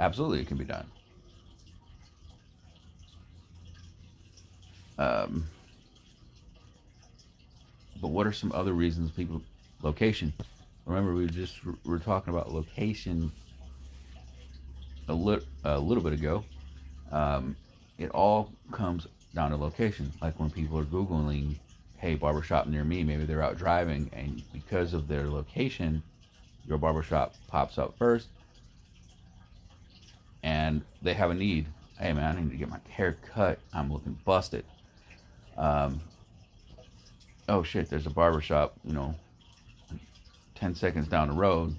[0.00, 0.86] Absolutely, it can be done.
[4.98, 5.46] Um,
[8.00, 9.42] but what are some other reasons people
[9.82, 10.32] location?
[10.86, 13.30] Remember, we just we were talking about location
[15.08, 16.44] a, li- a little bit ago.
[17.10, 17.56] Um,
[17.98, 20.12] it all comes down to location.
[20.20, 21.56] Like when people are Googling,
[21.98, 26.02] hey, barbershop near me, maybe they're out driving, and because of their location,
[26.66, 28.28] your barbershop pops up first,
[30.48, 31.66] and they have a need.
[31.98, 33.58] Hey, man, I need to get my hair cut.
[33.74, 34.64] I'm looking busted.
[35.58, 36.00] Um,
[37.50, 39.14] oh, shit, there's a barbershop, you know,
[40.54, 41.76] 10 seconds down the road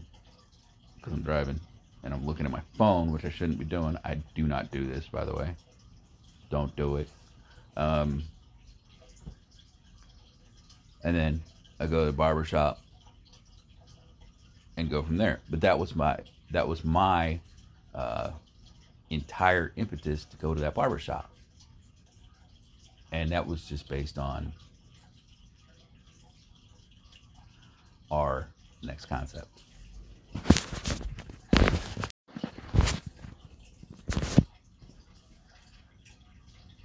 [0.97, 1.59] because I'm driving
[2.03, 3.97] and I'm looking at my phone, which I shouldn't be doing.
[4.05, 5.55] I do not do this, by the way.
[6.51, 7.09] Don't do it.
[7.75, 8.21] Um,
[11.03, 11.41] and then
[11.79, 12.81] I go to the barber shop
[14.77, 15.39] and go from there.
[15.49, 16.19] But that was my
[16.51, 17.39] that was my
[17.95, 18.31] uh,
[19.09, 21.31] entire impetus to go to that barber shop,
[23.11, 24.53] and that was just based on
[28.11, 28.47] our
[28.83, 29.63] next concept.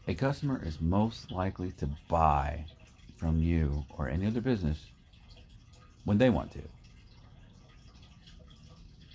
[0.07, 2.65] A customer is most likely to buy
[3.17, 4.79] from you or any other business
[6.05, 6.61] when they want to.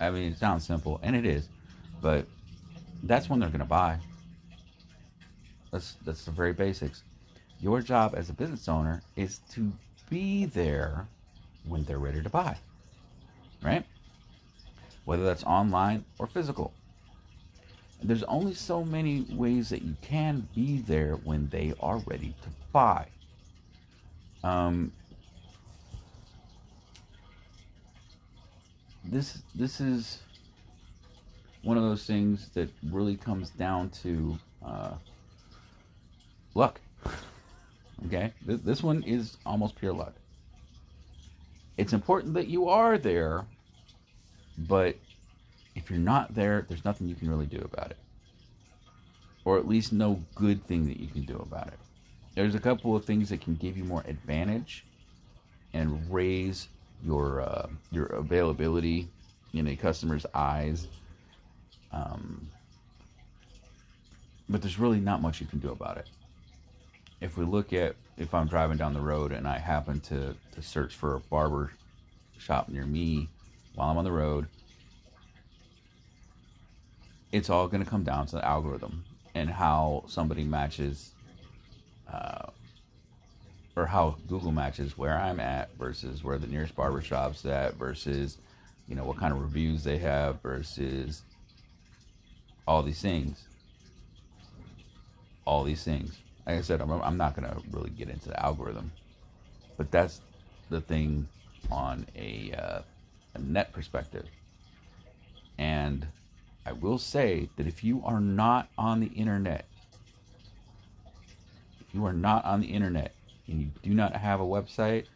[0.00, 1.48] I mean, it sounds simple, and it is,
[2.00, 2.26] but
[3.04, 3.98] that's when they're going to buy.
[5.72, 7.02] That's that's the very basics.
[7.60, 9.72] Your job as a business owner is to
[10.08, 11.06] be there
[11.66, 12.56] when they're ready to buy
[13.62, 13.84] right?
[15.04, 16.72] Whether that's online or physical.
[18.02, 22.48] There's only so many ways that you can be there when they are ready to
[22.72, 23.06] buy.
[24.42, 24.92] Um,
[29.04, 30.20] this this is
[31.62, 34.92] one of those things that really comes down to uh,
[36.54, 36.80] luck.
[38.06, 40.14] Okay, this one is almost pure luck.
[41.76, 43.44] It's important that you are there,
[44.56, 44.96] but
[45.74, 47.98] if you're not there, there's nothing you can really do about it.
[49.44, 51.78] Or at least no good thing that you can do about it.
[52.34, 54.84] There's a couple of things that can give you more advantage
[55.72, 56.68] and raise
[57.04, 59.08] your uh, your availability
[59.52, 60.86] in a customer's eyes.
[61.92, 62.48] Um,
[64.48, 66.08] but there's really not much you can do about it.
[67.20, 70.62] If we look at if I'm driving down the road and I happen to, to
[70.62, 71.72] search for a barber
[72.38, 73.28] shop near me
[73.74, 74.46] while I'm on the road,
[77.32, 81.12] it's all going to come down to the algorithm and how somebody matches,
[82.12, 82.46] uh,
[83.76, 88.38] or how Google matches where I'm at versus where the nearest barber shop's at versus,
[88.88, 91.22] you know, what kind of reviews they have versus
[92.66, 93.44] all these things.
[95.44, 96.18] All these things
[96.50, 98.90] like I said, I'm, I'm not going to really get into the algorithm,
[99.76, 100.20] but that's
[100.68, 101.28] the thing
[101.70, 102.80] on a, uh,
[103.34, 104.26] a net perspective.
[105.58, 106.06] And
[106.66, 109.66] I will say that if you are not on the internet,
[111.80, 113.14] if you are not on the internet
[113.46, 115.06] and you do not have a website,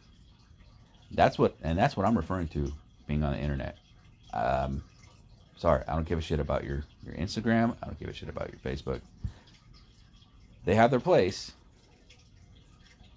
[1.11, 2.71] that's what, and that's what I'm referring to
[3.07, 3.77] being on the internet.
[4.33, 4.83] Um,
[5.57, 7.75] sorry, I don't give a shit about your, your Instagram.
[7.81, 9.01] I don't give a shit about your Facebook
[10.65, 11.51] they have their place,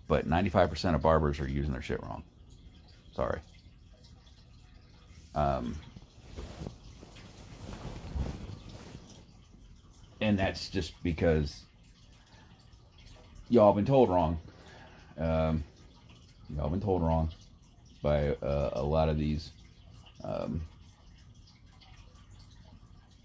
[0.07, 2.23] but 95% of barbers are using their shit wrong.
[3.15, 3.41] Sorry.
[5.35, 5.75] Um,
[10.21, 11.63] and that's just because
[13.49, 14.39] y'all been told wrong.
[15.19, 15.65] Um,
[16.55, 17.31] y'all been told wrong
[18.03, 19.51] by uh, a lot of these
[20.23, 20.61] um,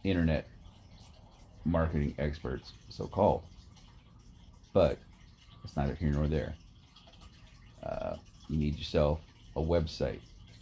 [0.04, 0.48] internet
[1.66, 3.44] marketing experts, so called.
[4.74, 4.98] But
[5.64, 6.54] it's neither here nor there.
[7.84, 8.16] Uh,
[8.50, 9.20] you need yourself
[9.56, 10.20] a website.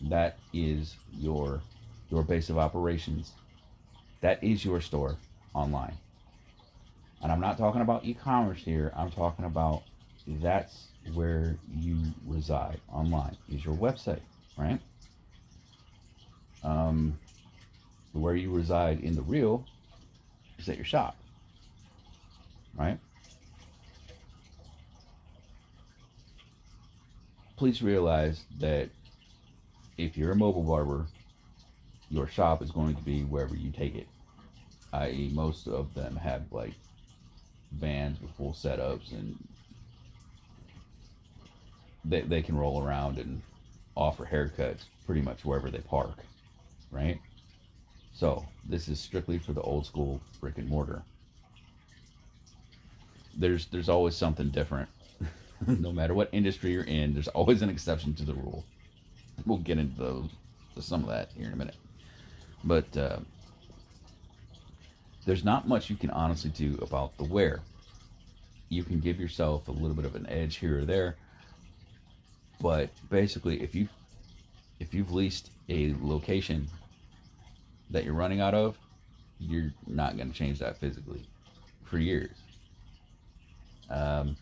[0.09, 1.61] That is your
[2.09, 3.31] your base of operations.
[4.21, 5.15] That is your store
[5.53, 5.97] online.
[7.21, 8.91] And I'm not talking about e-commerce here.
[8.95, 9.83] I'm talking about
[10.27, 11.97] that's where you
[12.27, 14.21] reside online is your website,
[14.57, 14.79] right?
[16.63, 17.17] Um,
[18.13, 19.65] where you reside in the real
[20.61, 21.17] is at your shop,
[22.75, 22.99] right?
[27.57, 28.89] Please realize that
[29.97, 31.11] if you're a mobile barber,
[32.09, 34.07] your shop is going to be wherever you take it.
[34.93, 36.75] I.e., most of them have like
[37.71, 39.37] vans with full setups and
[42.03, 43.43] they, they can roll around and
[43.95, 46.25] offer haircuts pretty much wherever they park,
[46.91, 47.21] right?
[48.13, 51.03] So this is strictly for the old school brick and mortar.
[53.37, 54.89] There's there's always something different.
[55.67, 58.65] no matter what industry you're in, there's always an exception to the rule.
[59.45, 60.29] We'll get into those,
[60.79, 61.75] some of that here in a minute.
[62.63, 63.19] But uh,
[65.25, 67.61] there's not much you can honestly do about the wear.
[68.69, 71.15] You can give yourself a little bit of an edge here or there,
[72.61, 73.87] but basically, if you
[74.79, 76.67] if you've leased a location
[77.91, 78.77] that you're running out of,
[79.39, 81.25] you're not going to change that physically
[81.83, 82.35] for years.
[83.89, 84.37] Um,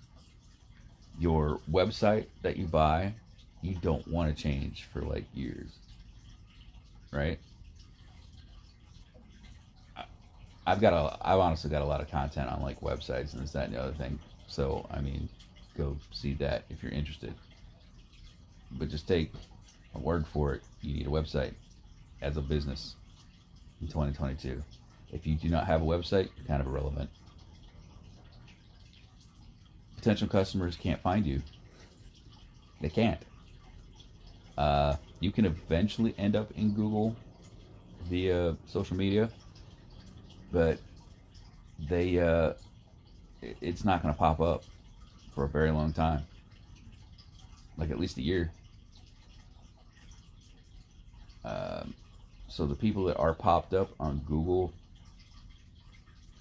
[1.18, 3.14] your website that you buy,
[3.62, 5.80] you don't want to change for like years,
[7.12, 7.40] right?
[10.68, 13.52] I've got a, I've honestly got a lot of content on like websites and this,
[13.54, 14.20] that, and the other thing.
[14.48, 15.28] So, I mean,
[15.76, 17.34] go see that if you're interested.
[18.72, 19.34] But just take
[19.96, 20.62] a word for it.
[20.82, 21.56] You need a website
[22.22, 22.96] as a business
[23.82, 24.62] in 2022.
[25.12, 27.10] If you do not have a website, you're kind of irrelevant.
[29.98, 31.42] Potential customers can't find you.
[32.82, 33.22] They can't.
[34.58, 37.16] Uh, you can eventually end up in Google
[38.10, 39.30] via social media
[40.52, 40.80] but
[41.88, 42.54] they uh,
[43.42, 44.64] it's not going to pop up
[45.34, 46.26] for a very long time,
[47.78, 48.52] like at least a year.
[51.46, 51.94] Um,
[52.50, 54.74] so the people that are popped up on Google,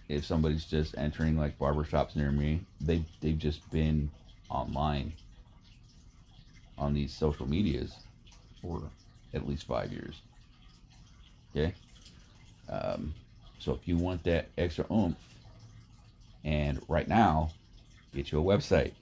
[0.08, 4.10] if somebody's just entering like barbershops near me, they they've just been
[4.50, 5.12] online
[6.78, 7.94] on these social medias
[8.62, 8.82] for
[9.34, 10.22] at least five years.
[11.54, 11.74] Okay.
[12.68, 13.14] Um,
[13.58, 15.16] so if you want that extra oomph,
[16.44, 17.50] and right now,
[18.14, 18.92] get you a website.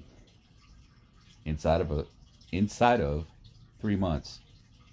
[1.45, 2.07] Inside of a
[2.53, 3.27] inside of
[3.81, 4.41] three months,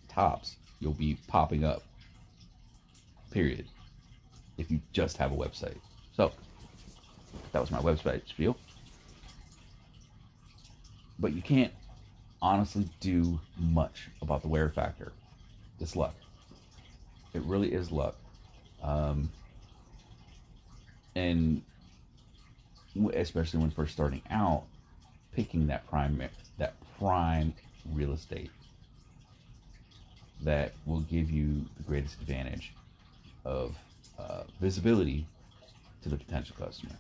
[0.08, 1.84] tops, you'll be popping up.
[3.34, 3.66] Period.
[4.60, 5.78] If you just have a website.
[6.16, 6.32] So
[7.52, 8.56] that was my website spiel.
[11.18, 11.74] But you can't
[12.44, 15.12] honestly do much about the wear factor.
[15.80, 16.14] It's luck.
[17.34, 18.16] It really is luck.
[18.84, 19.32] Um,
[21.16, 21.64] and
[23.14, 24.64] especially when first starting out,
[25.34, 26.22] picking that prime
[26.60, 27.54] that prime
[27.92, 28.52] real estate
[30.44, 32.74] that will give you the greatest advantage
[33.46, 33.76] of
[34.20, 35.26] uh, visibility
[36.02, 36.96] to the potential customer.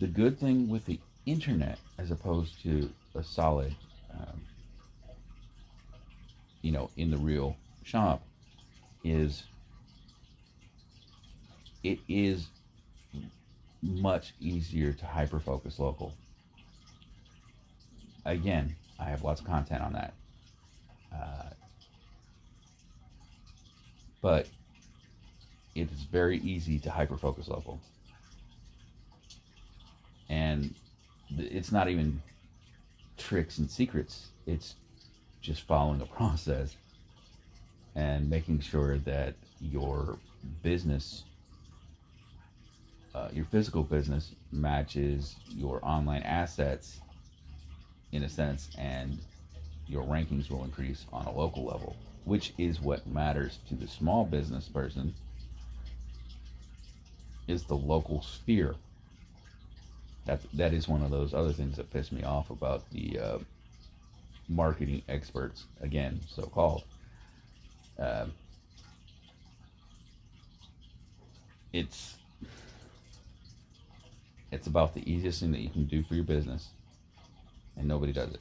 [0.00, 3.74] The good thing with the internet, as opposed to a solid,
[4.12, 4.40] um,
[6.62, 8.22] you know, in the real shop,
[9.04, 9.44] is
[11.82, 12.48] it is
[13.82, 16.14] much easier to hyper focus local.
[18.24, 20.14] Again, I have lots of content on that.
[21.14, 21.50] Uh,
[24.22, 24.48] but
[25.74, 27.80] it is very easy to hyper focus local.
[30.28, 30.74] And
[31.36, 32.22] it's not even
[33.16, 34.74] tricks and secrets, it's
[35.40, 36.76] just following a process
[37.94, 40.18] and making sure that your
[40.62, 41.24] business
[43.14, 47.00] uh, your physical business matches your online assets
[48.12, 49.18] in a sense, and
[49.88, 54.24] your rankings will increase on a local level, which is what matters to the small
[54.24, 55.14] business person
[57.46, 58.76] is the local sphere.
[60.26, 63.38] That that is one of those other things that piss me off about the uh,
[64.48, 66.84] marketing experts again, so called.
[67.98, 68.32] Uh, um,
[71.72, 72.16] it's
[74.50, 76.70] it's about the easiest thing that you can do for your business,
[77.76, 78.40] and nobody does it.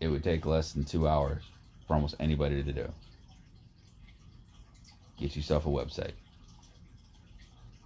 [0.00, 1.42] It would take less than two hours
[1.86, 2.92] for almost anybody to do.
[5.18, 6.12] Get yourself a website.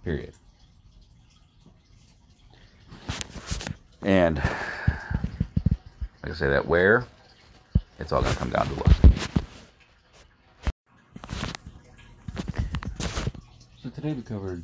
[0.03, 0.33] Period.
[4.01, 7.05] And like I say, that where,
[7.99, 8.75] it's all going to come down to.
[13.81, 14.63] So today we covered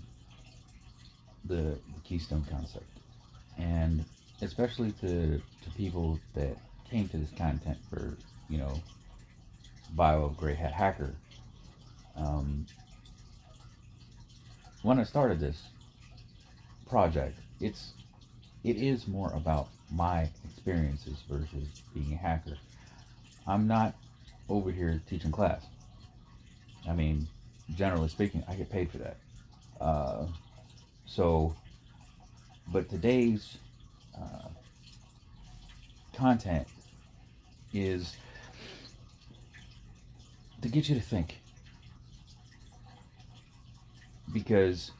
[1.45, 2.85] the, the Keystone concept.
[3.57, 4.03] And
[4.41, 6.57] especially to, to people that
[6.89, 8.17] came to this content for,
[8.49, 8.81] you know,
[9.95, 11.13] bio of Gray Hat Hacker.
[12.15, 12.65] Um,
[14.83, 15.61] when I started this
[16.89, 17.93] project, it's
[18.63, 22.57] it is more about my experiences versus being a hacker.
[23.47, 23.95] I'm not
[24.49, 25.61] over here teaching class.
[26.87, 27.27] I mean,
[27.75, 29.17] generally speaking, I get paid for that.
[29.79, 30.27] Uh,
[31.05, 31.55] so,
[32.71, 33.57] but today's
[34.19, 34.47] uh,
[36.13, 36.67] content
[37.73, 38.15] is
[40.61, 41.37] to get you to think.
[44.35, 44.91] Because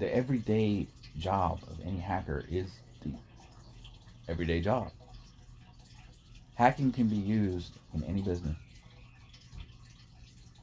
[0.00, 2.66] the everyday job of any hacker is
[3.02, 3.12] the
[4.28, 4.90] everyday job.
[6.56, 8.56] Hacking can be used in any business.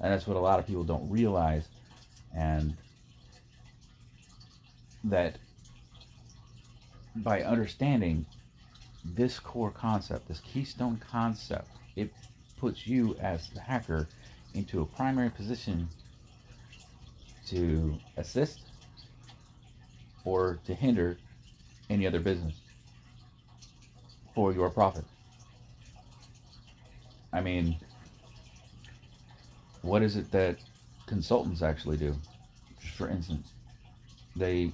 [0.01, 1.69] And that's what a lot of people don't realize.
[2.35, 2.75] And
[5.05, 5.37] that
[7.15, 8.25] by understanding
[9.05, 12.11] this core concept, this keystone concept, it
[12.59, 14.09] puts you as the hacker
[14.53, 15.87] into a primary position
[17.47, 18.59] to assist
[20.23, 21.17] or to hinder
[21.89, 22.55] any other business
[24.33, 25.05] for your profit.
[27.33, 27.75] I mean,
[29.81, 30.57] what is it that
[31.05, 32.15] consultants actually do?
[32.95, 33.47] For instance,
[34.35, 34.71] they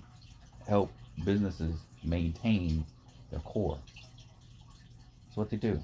[0.67, 0.91] help
[1.23, 2.85] businesses maintain
[3.31, 3.77] their core.
[5.25, 5.79] That's what they do.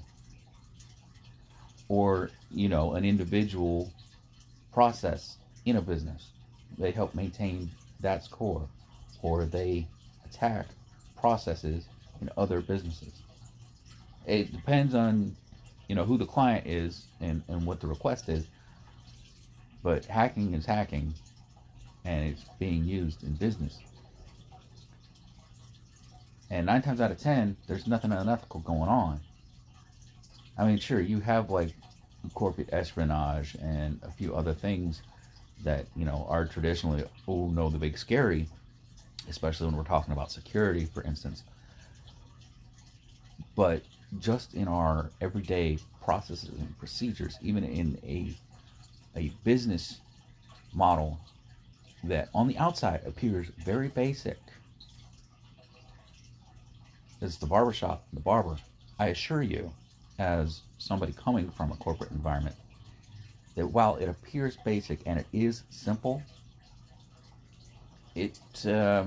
[1.88, 3.90] Or, you know, an individual
[4.72, 6.28] process in a business.
[6.78, 7.70] They help maintain
[8.00, 8.68] that's core.
[9.22, 9.86] Or they
[10.24, 10.66] attack
[11.18, 11.86] processes
[12.20, 13.12] in other businesses.
[14.26, 15.36] It depends on,
[15.88, 18.46] you know, who the client is and, and what the request is.
[19.82, 21.14] But hacking is hacking
[22.04, 23.78] and it's being used in business.
[26.50, 29.20] And nine times out of ten, there's nothing unethical going on.
[30.56, 31.74] I mean, sure, you have like
[32.32, 35.02] corporate espionage and a few other things
[35.64, 38.48] that, you know, are traditionally, oh no, the big scary,
[39.28, 41.42] especially when we're talking about security, for instance.
[43.56, 43.82] But
[44.20, 48.34] just in our everyday processes and procedures, even in a
[49.16, 50.00] a business
[50.72, 51.18] model
[52.02, 54.38] that on the outside appears very basic.
[57.20, 58.56] It's the barbershop, the barber.
[58.98, 59.72] I assure you,
[60.18, 62.56] as somebody coming from a corporate environment,
[63.54, 66.22] that while it appears basic and it is simple,
[68.14, 69.04] it uh,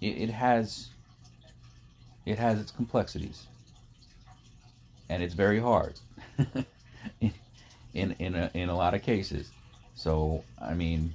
[0.00, 0.88] it, it has
[2.26, 3.46] it has its complexities,
[5.08, 5.98] and it's very hard
[7.20, 7.32] in
[7.94, 9.50] in in a, in a lot of cases.
[9.94, 11.14] So I mean,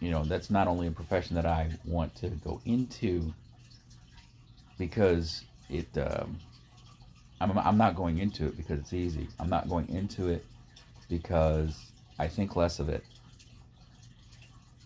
[0.00, 3.32] you know, that's not only a profession that I want to go into
[4.78, 5.88] because it.
[5.96, 6.38] Um,
[7.42, 9.26] I'm, I'm not going into it because it's easy.
[9.38, 10.44] I'm not going into it
[11.10, 13.04] because I think less of it.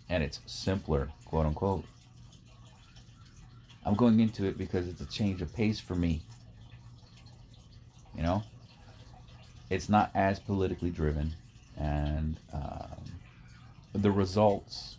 [0.08, 1.84] And it's simpler, quote unquote.
[3.86, 6.22] I'm going into it because it's a change of pace for me.
[8.16, 8.42] You know?
[9.70, 11.34] It's not as politically driven.
[11.76, 13.04] And um,
[13.92, 14.96] the results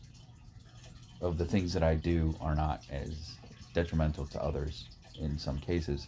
[1.22, 3.38] of the things that I do are not as
[3.74, 4.86] detrimental to others
[5.20, 6.08] in some cases.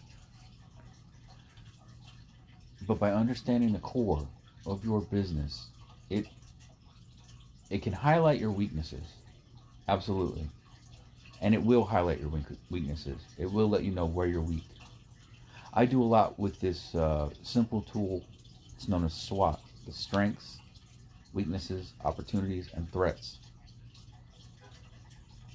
[2.86, 4.28] But by understanding the core
[4.66, 5.68] of your business,
[6.10, 6.28] it
[7.70, 9.04] it can highlight your weaknesses.
[9.88, 10.48] Absolutely.
[11.42, 12.32] And it will highlight your
[12.70, 13.20] weaknesses.
[13.38, 14.64] It will let you know where you're weak.
[15.74, 18.24] I do a lot with this uh, simple tool.
[18.76, 20.58] It's known as SWOT the strengths,
[21.34, 23.38] weaknesses, opportunities, and threats.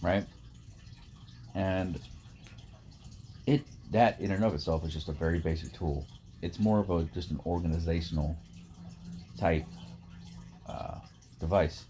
[0.00, 0.26] Right?
[1.54, 1.98] And
[3.46, 6.06] it that in and of itself is just a very basic tool
[6.42, 8.36] it's more of a just an organizational
[9.42, 9.66] type
[10.68, 10.94] uh,
[11.40, 11.84] device.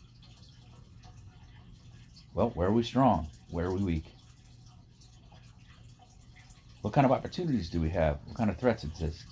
[2.33, 3.29] Well, where are we strong?
[3.51, 4.07] Where are we weak?
[6.81, 8.17] What kind of opportunities do we have?
[8.27, 9.27] What kind of threats exist?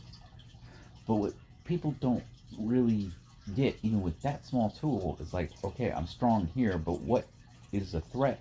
[1.08, 1.32] But what
[1.64, 2.22] people don't
[2.58, 3.10] really
[3.56, 7.26] get, even with that small tool, is like, okay, I'm strong here, but what
[7.72, 8.38] is a threat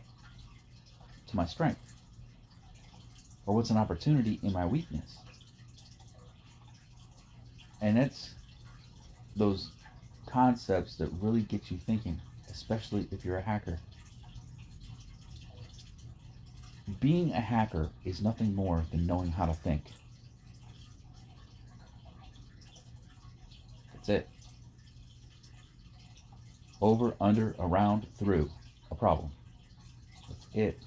[1.27, 1.79] to my strength?
[3.45, 5.19] Or what's an opportunity in my weakness?
[7.81, 8.35] And it's
[9.39, 9.71] those
[10.27, 12.19] concepts that really get you thinking,
[12.51, 13.79] especially if you're a hacker.
[16.99, 19.83] Being a hacker is nothing more than knowing how to think.
[23.93, 24.29] That's it.
[26.81, 28.49] Over, under, around, through
[28.91, 29.31] a problem.
[30.27, 30.79] That's it.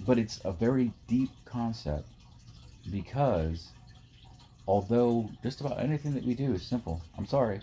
[0.00, 2.08] But it's a very deep concept
[2.90, 3.68] because
[4.66, 7.60] although just about anything that we do is simple, I'm sorry.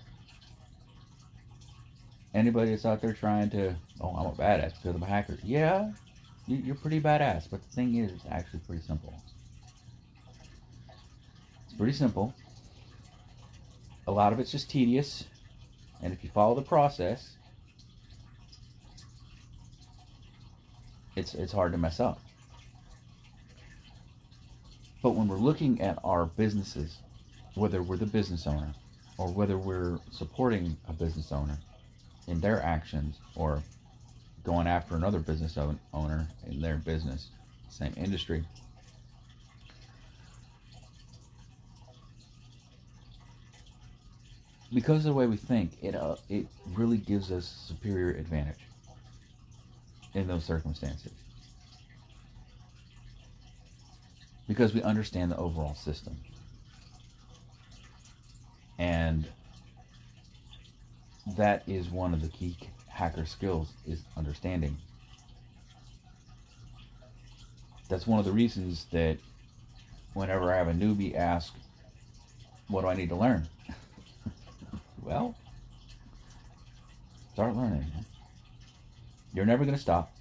[2.34, 5.38] Anybody that's out there trying to, oh, I'm a badass because I'm a hacker.
[5.44, 5.92] Yeah,
[6.48, 9.14] you're pretty badass, but the thing is, it's actually pretty simple.
[11.66, 12.34] It's pretty simple.
[14.08, 15.26] A lot of it's just tedious,
[16.02, 17.36] and if you follow the process,
[21.16, 22.20] it's it's hard to mess up.
[25.02, 26.98] But when we're looking at our businesses,
[27.56, 28.74] whether we're the business owner
[29.18, 31.58] or whether we're supporting a business owner
[32.28, 33.64] in their actions or
[34.44, 35.58] going after another business
[35.94, 37.30] owner in their business,
[37.70, 38.44] same industry.
[44.74, 48.68] Because of the way we think, it uh, it really gives us superior advantage
[50.14, 51.12] in those circumstances.
[54.52, 56.18] Because we understand the overall system.
[58.78, 59.26] And
[61.38, 62.58] that is one of the key
[62.90, 64.76] hacker skills is understanding.
[67.88, 69.16] That's one of the reasons that
[70.16, 71.54] whenever I have a newbie ask,
[72.68, 73.48] what do I need to learn?
[75.02, 75.34] well,
[77.32, 77.86] start learning.
[79.34, 80.12] You're never going to stop.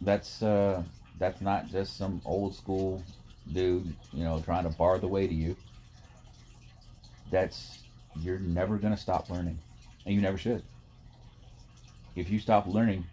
[0.00, 0.82] That's uh,
[1.20, 3.04] that's not just some old school
[3.52, 5.54] dude, you know, trying to bar the way to you.
[7.30, 7.78] That's
[8.20, 9.58] you're never going to stop learning.
[10.06, 10.62] And you never should.
[12.16, 13.04] If you stop learning,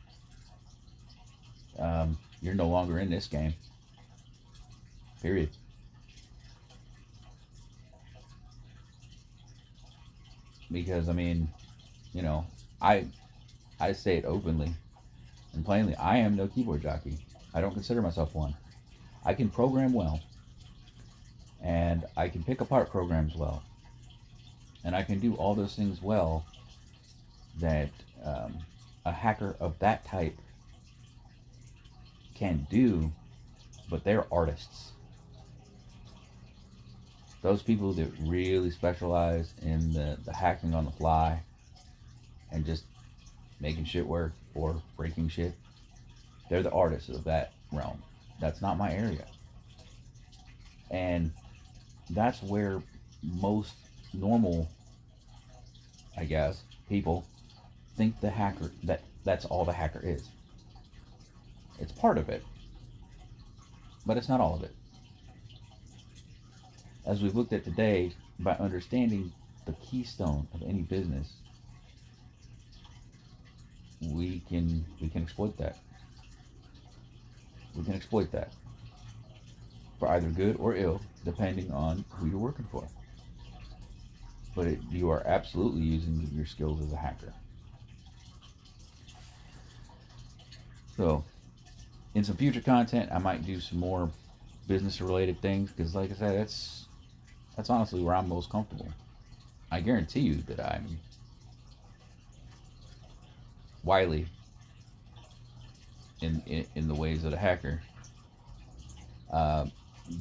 [1.78, 3.53] um, you're no longer in this game.
[5.22, 5.49] Period.
[10.72, 11.49] Because I mean,
[12.14, 12.45] you know,
[12.82, 13.05] I
[13.80, 14.72] I say it openly
[15.53, 15.95] and plainly.
[15.95, 17.18] I am no keyboard jockey.
[17.54, 18.56] I don't consider myself one.
[19.26, 20.22] I can program well,
[21.62, 23.64] and I can pick apart programs well,
[24.84, 26.45] and I can do all those things well
[27.60, 27.89] that
[28.24, 28.60] um,
[29.06, 30.38] a hacker of that type
[32.36, 33.12] can do,
[33.89, 34.91] but they're artists.
[37.41, 41.41] Those people that really specialize in the, the hacking on the fly
[42.52, 42.84] and just
[43.60, 45.54] making shit work or breaking shit,
[46.50, 48.02] they're the artists of that realm.
[48.39, 49.26] That's not my area.
[50.91, 51.32] And
[52.10, 52.82] that's where
[53.22, 53.74] most
[54.14, 54.70] normal,
[56.16, 57.26] I guess, people
[57.95, 60.30] think the hacker that that's all the hacker is.
[61.80, 62.43] It's part of it,
[64.06, 64.74] but it's not all of it.
[67.06, 69.32] As we've looked at today, by understanding
[69.66, 71.34] the keystone of any business,
[74.02, 75.78] we can we can exploit that.
[77.78, 78.51] We can exploit that
[79.99, 82.88] for either good or ill, depending on who you're working for.
[84.55, 87.34] But it, you are absolutely using your skills as a hacker.
[90.95, 91.23] So,
[92.15, 94.09] in some future content, I might do some more
[94.67, 96.88] business related things because, like I said, that's
[97.55, 98.88] that's honestly where I'm most comfortable.
[99.71, 100.99] I guarantee you that I'm
[103.84, 104.25] wily
[106.22, 107.82] in in, in the ways of a hacker.
[109.32, 109.65] Uh,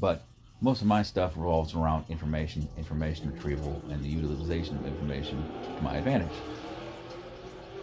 [0.00, 0.24] but
[0.60, 5.44] most of my stuff revolves around information, information retrieval, and the utilization of information
[5.76, 6.32] to my advantage.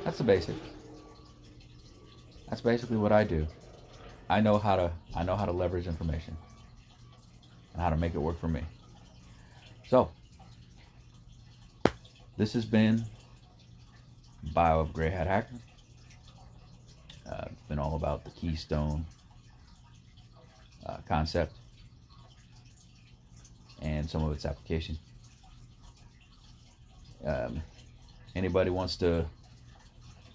[0.03, 0.59] That's the basics.
[2.49, 3.47] That's basically what I do.
[4.29, 6.35] I know how to I know how to leverage information
[7.73, 8.63] and how to make it work for me.
[9.87, 10.09] So
[12.37, 13.05] this has been
[14.53, 15.55] Bio of Gray Hat Hacker.
[17.29, 19.05] Uh, been all about the Keystone
[20.85, 21.53] uh, concept
[23.81, 24.97] and some of its application.
[27.25, 27.61] Um,
[28.35, 29.25] anybody wants to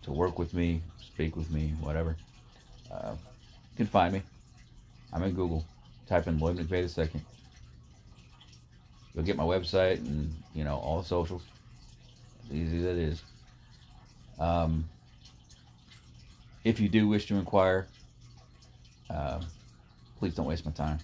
[0.02, 2.16] to work with me, speak with me, whatever,
[2.90, 4.22] uh, you can find me.
[5.12, 5.64] I'm in Google.
[6.08, 7.22] Type in Lloyd McVeigh second.
[9.14, 11.42] You'll get my website and you know all the socials.
[12.46, 13.22] As easy as it is.
[14.38, 14.88] Um,
[16.64, 17.88] if you do wish to inquire,
[19.10, 19.40] uh,
[20.18, 20.98] please don't waste my time.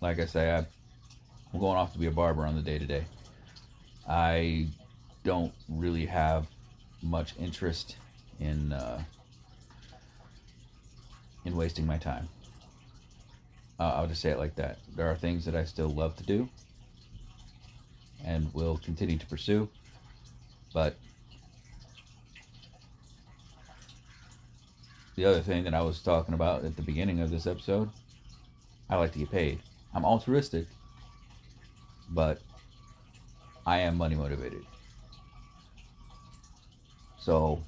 [0.00, 2.86] Like I say, I, I'm going off to be a barber on the day to
[2.86, 3.04] day.
[4.08, 4.66] I
[5.24, 6.46] don't really have
[7.02, 7.96] much interest
[8.38, 9.02] in uh,
[11.44, 12.28] in wasting my time.
[13.78, 14.78] Uh, I'll just say it like that.
[14.96, 16.48] There are things that I still love to do
[18.24, 19.68] and will continue to pursue,
[20.74, 20.96] but
[25.20, 27.90] the other thing that I was talking about at the beginning of this episode,
[28.88, 29.60] I like to get paid.
[29.92, 30.66] I'm altruistic,
[32.08, 32.40] but
[33.66, 34.64] I am money motivated.
[37.18, 37.62] So,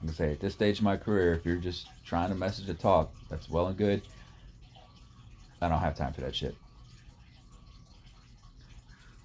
[0.00, 2.68] I'm gonna say at this stage of my career, if you're just trying to message
[2.68, 4.02] a talk, that's well and good.
[5.62, 6.56] I don't have time for that shit.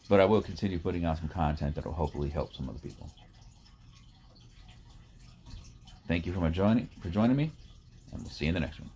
[0.08, 3.10] But I will continue putting out some content that will hopefully help some other people.
[6.08, 7.52] Thank you for joining for joining me,
[8.12, 8.90] and we'll see you in the next one.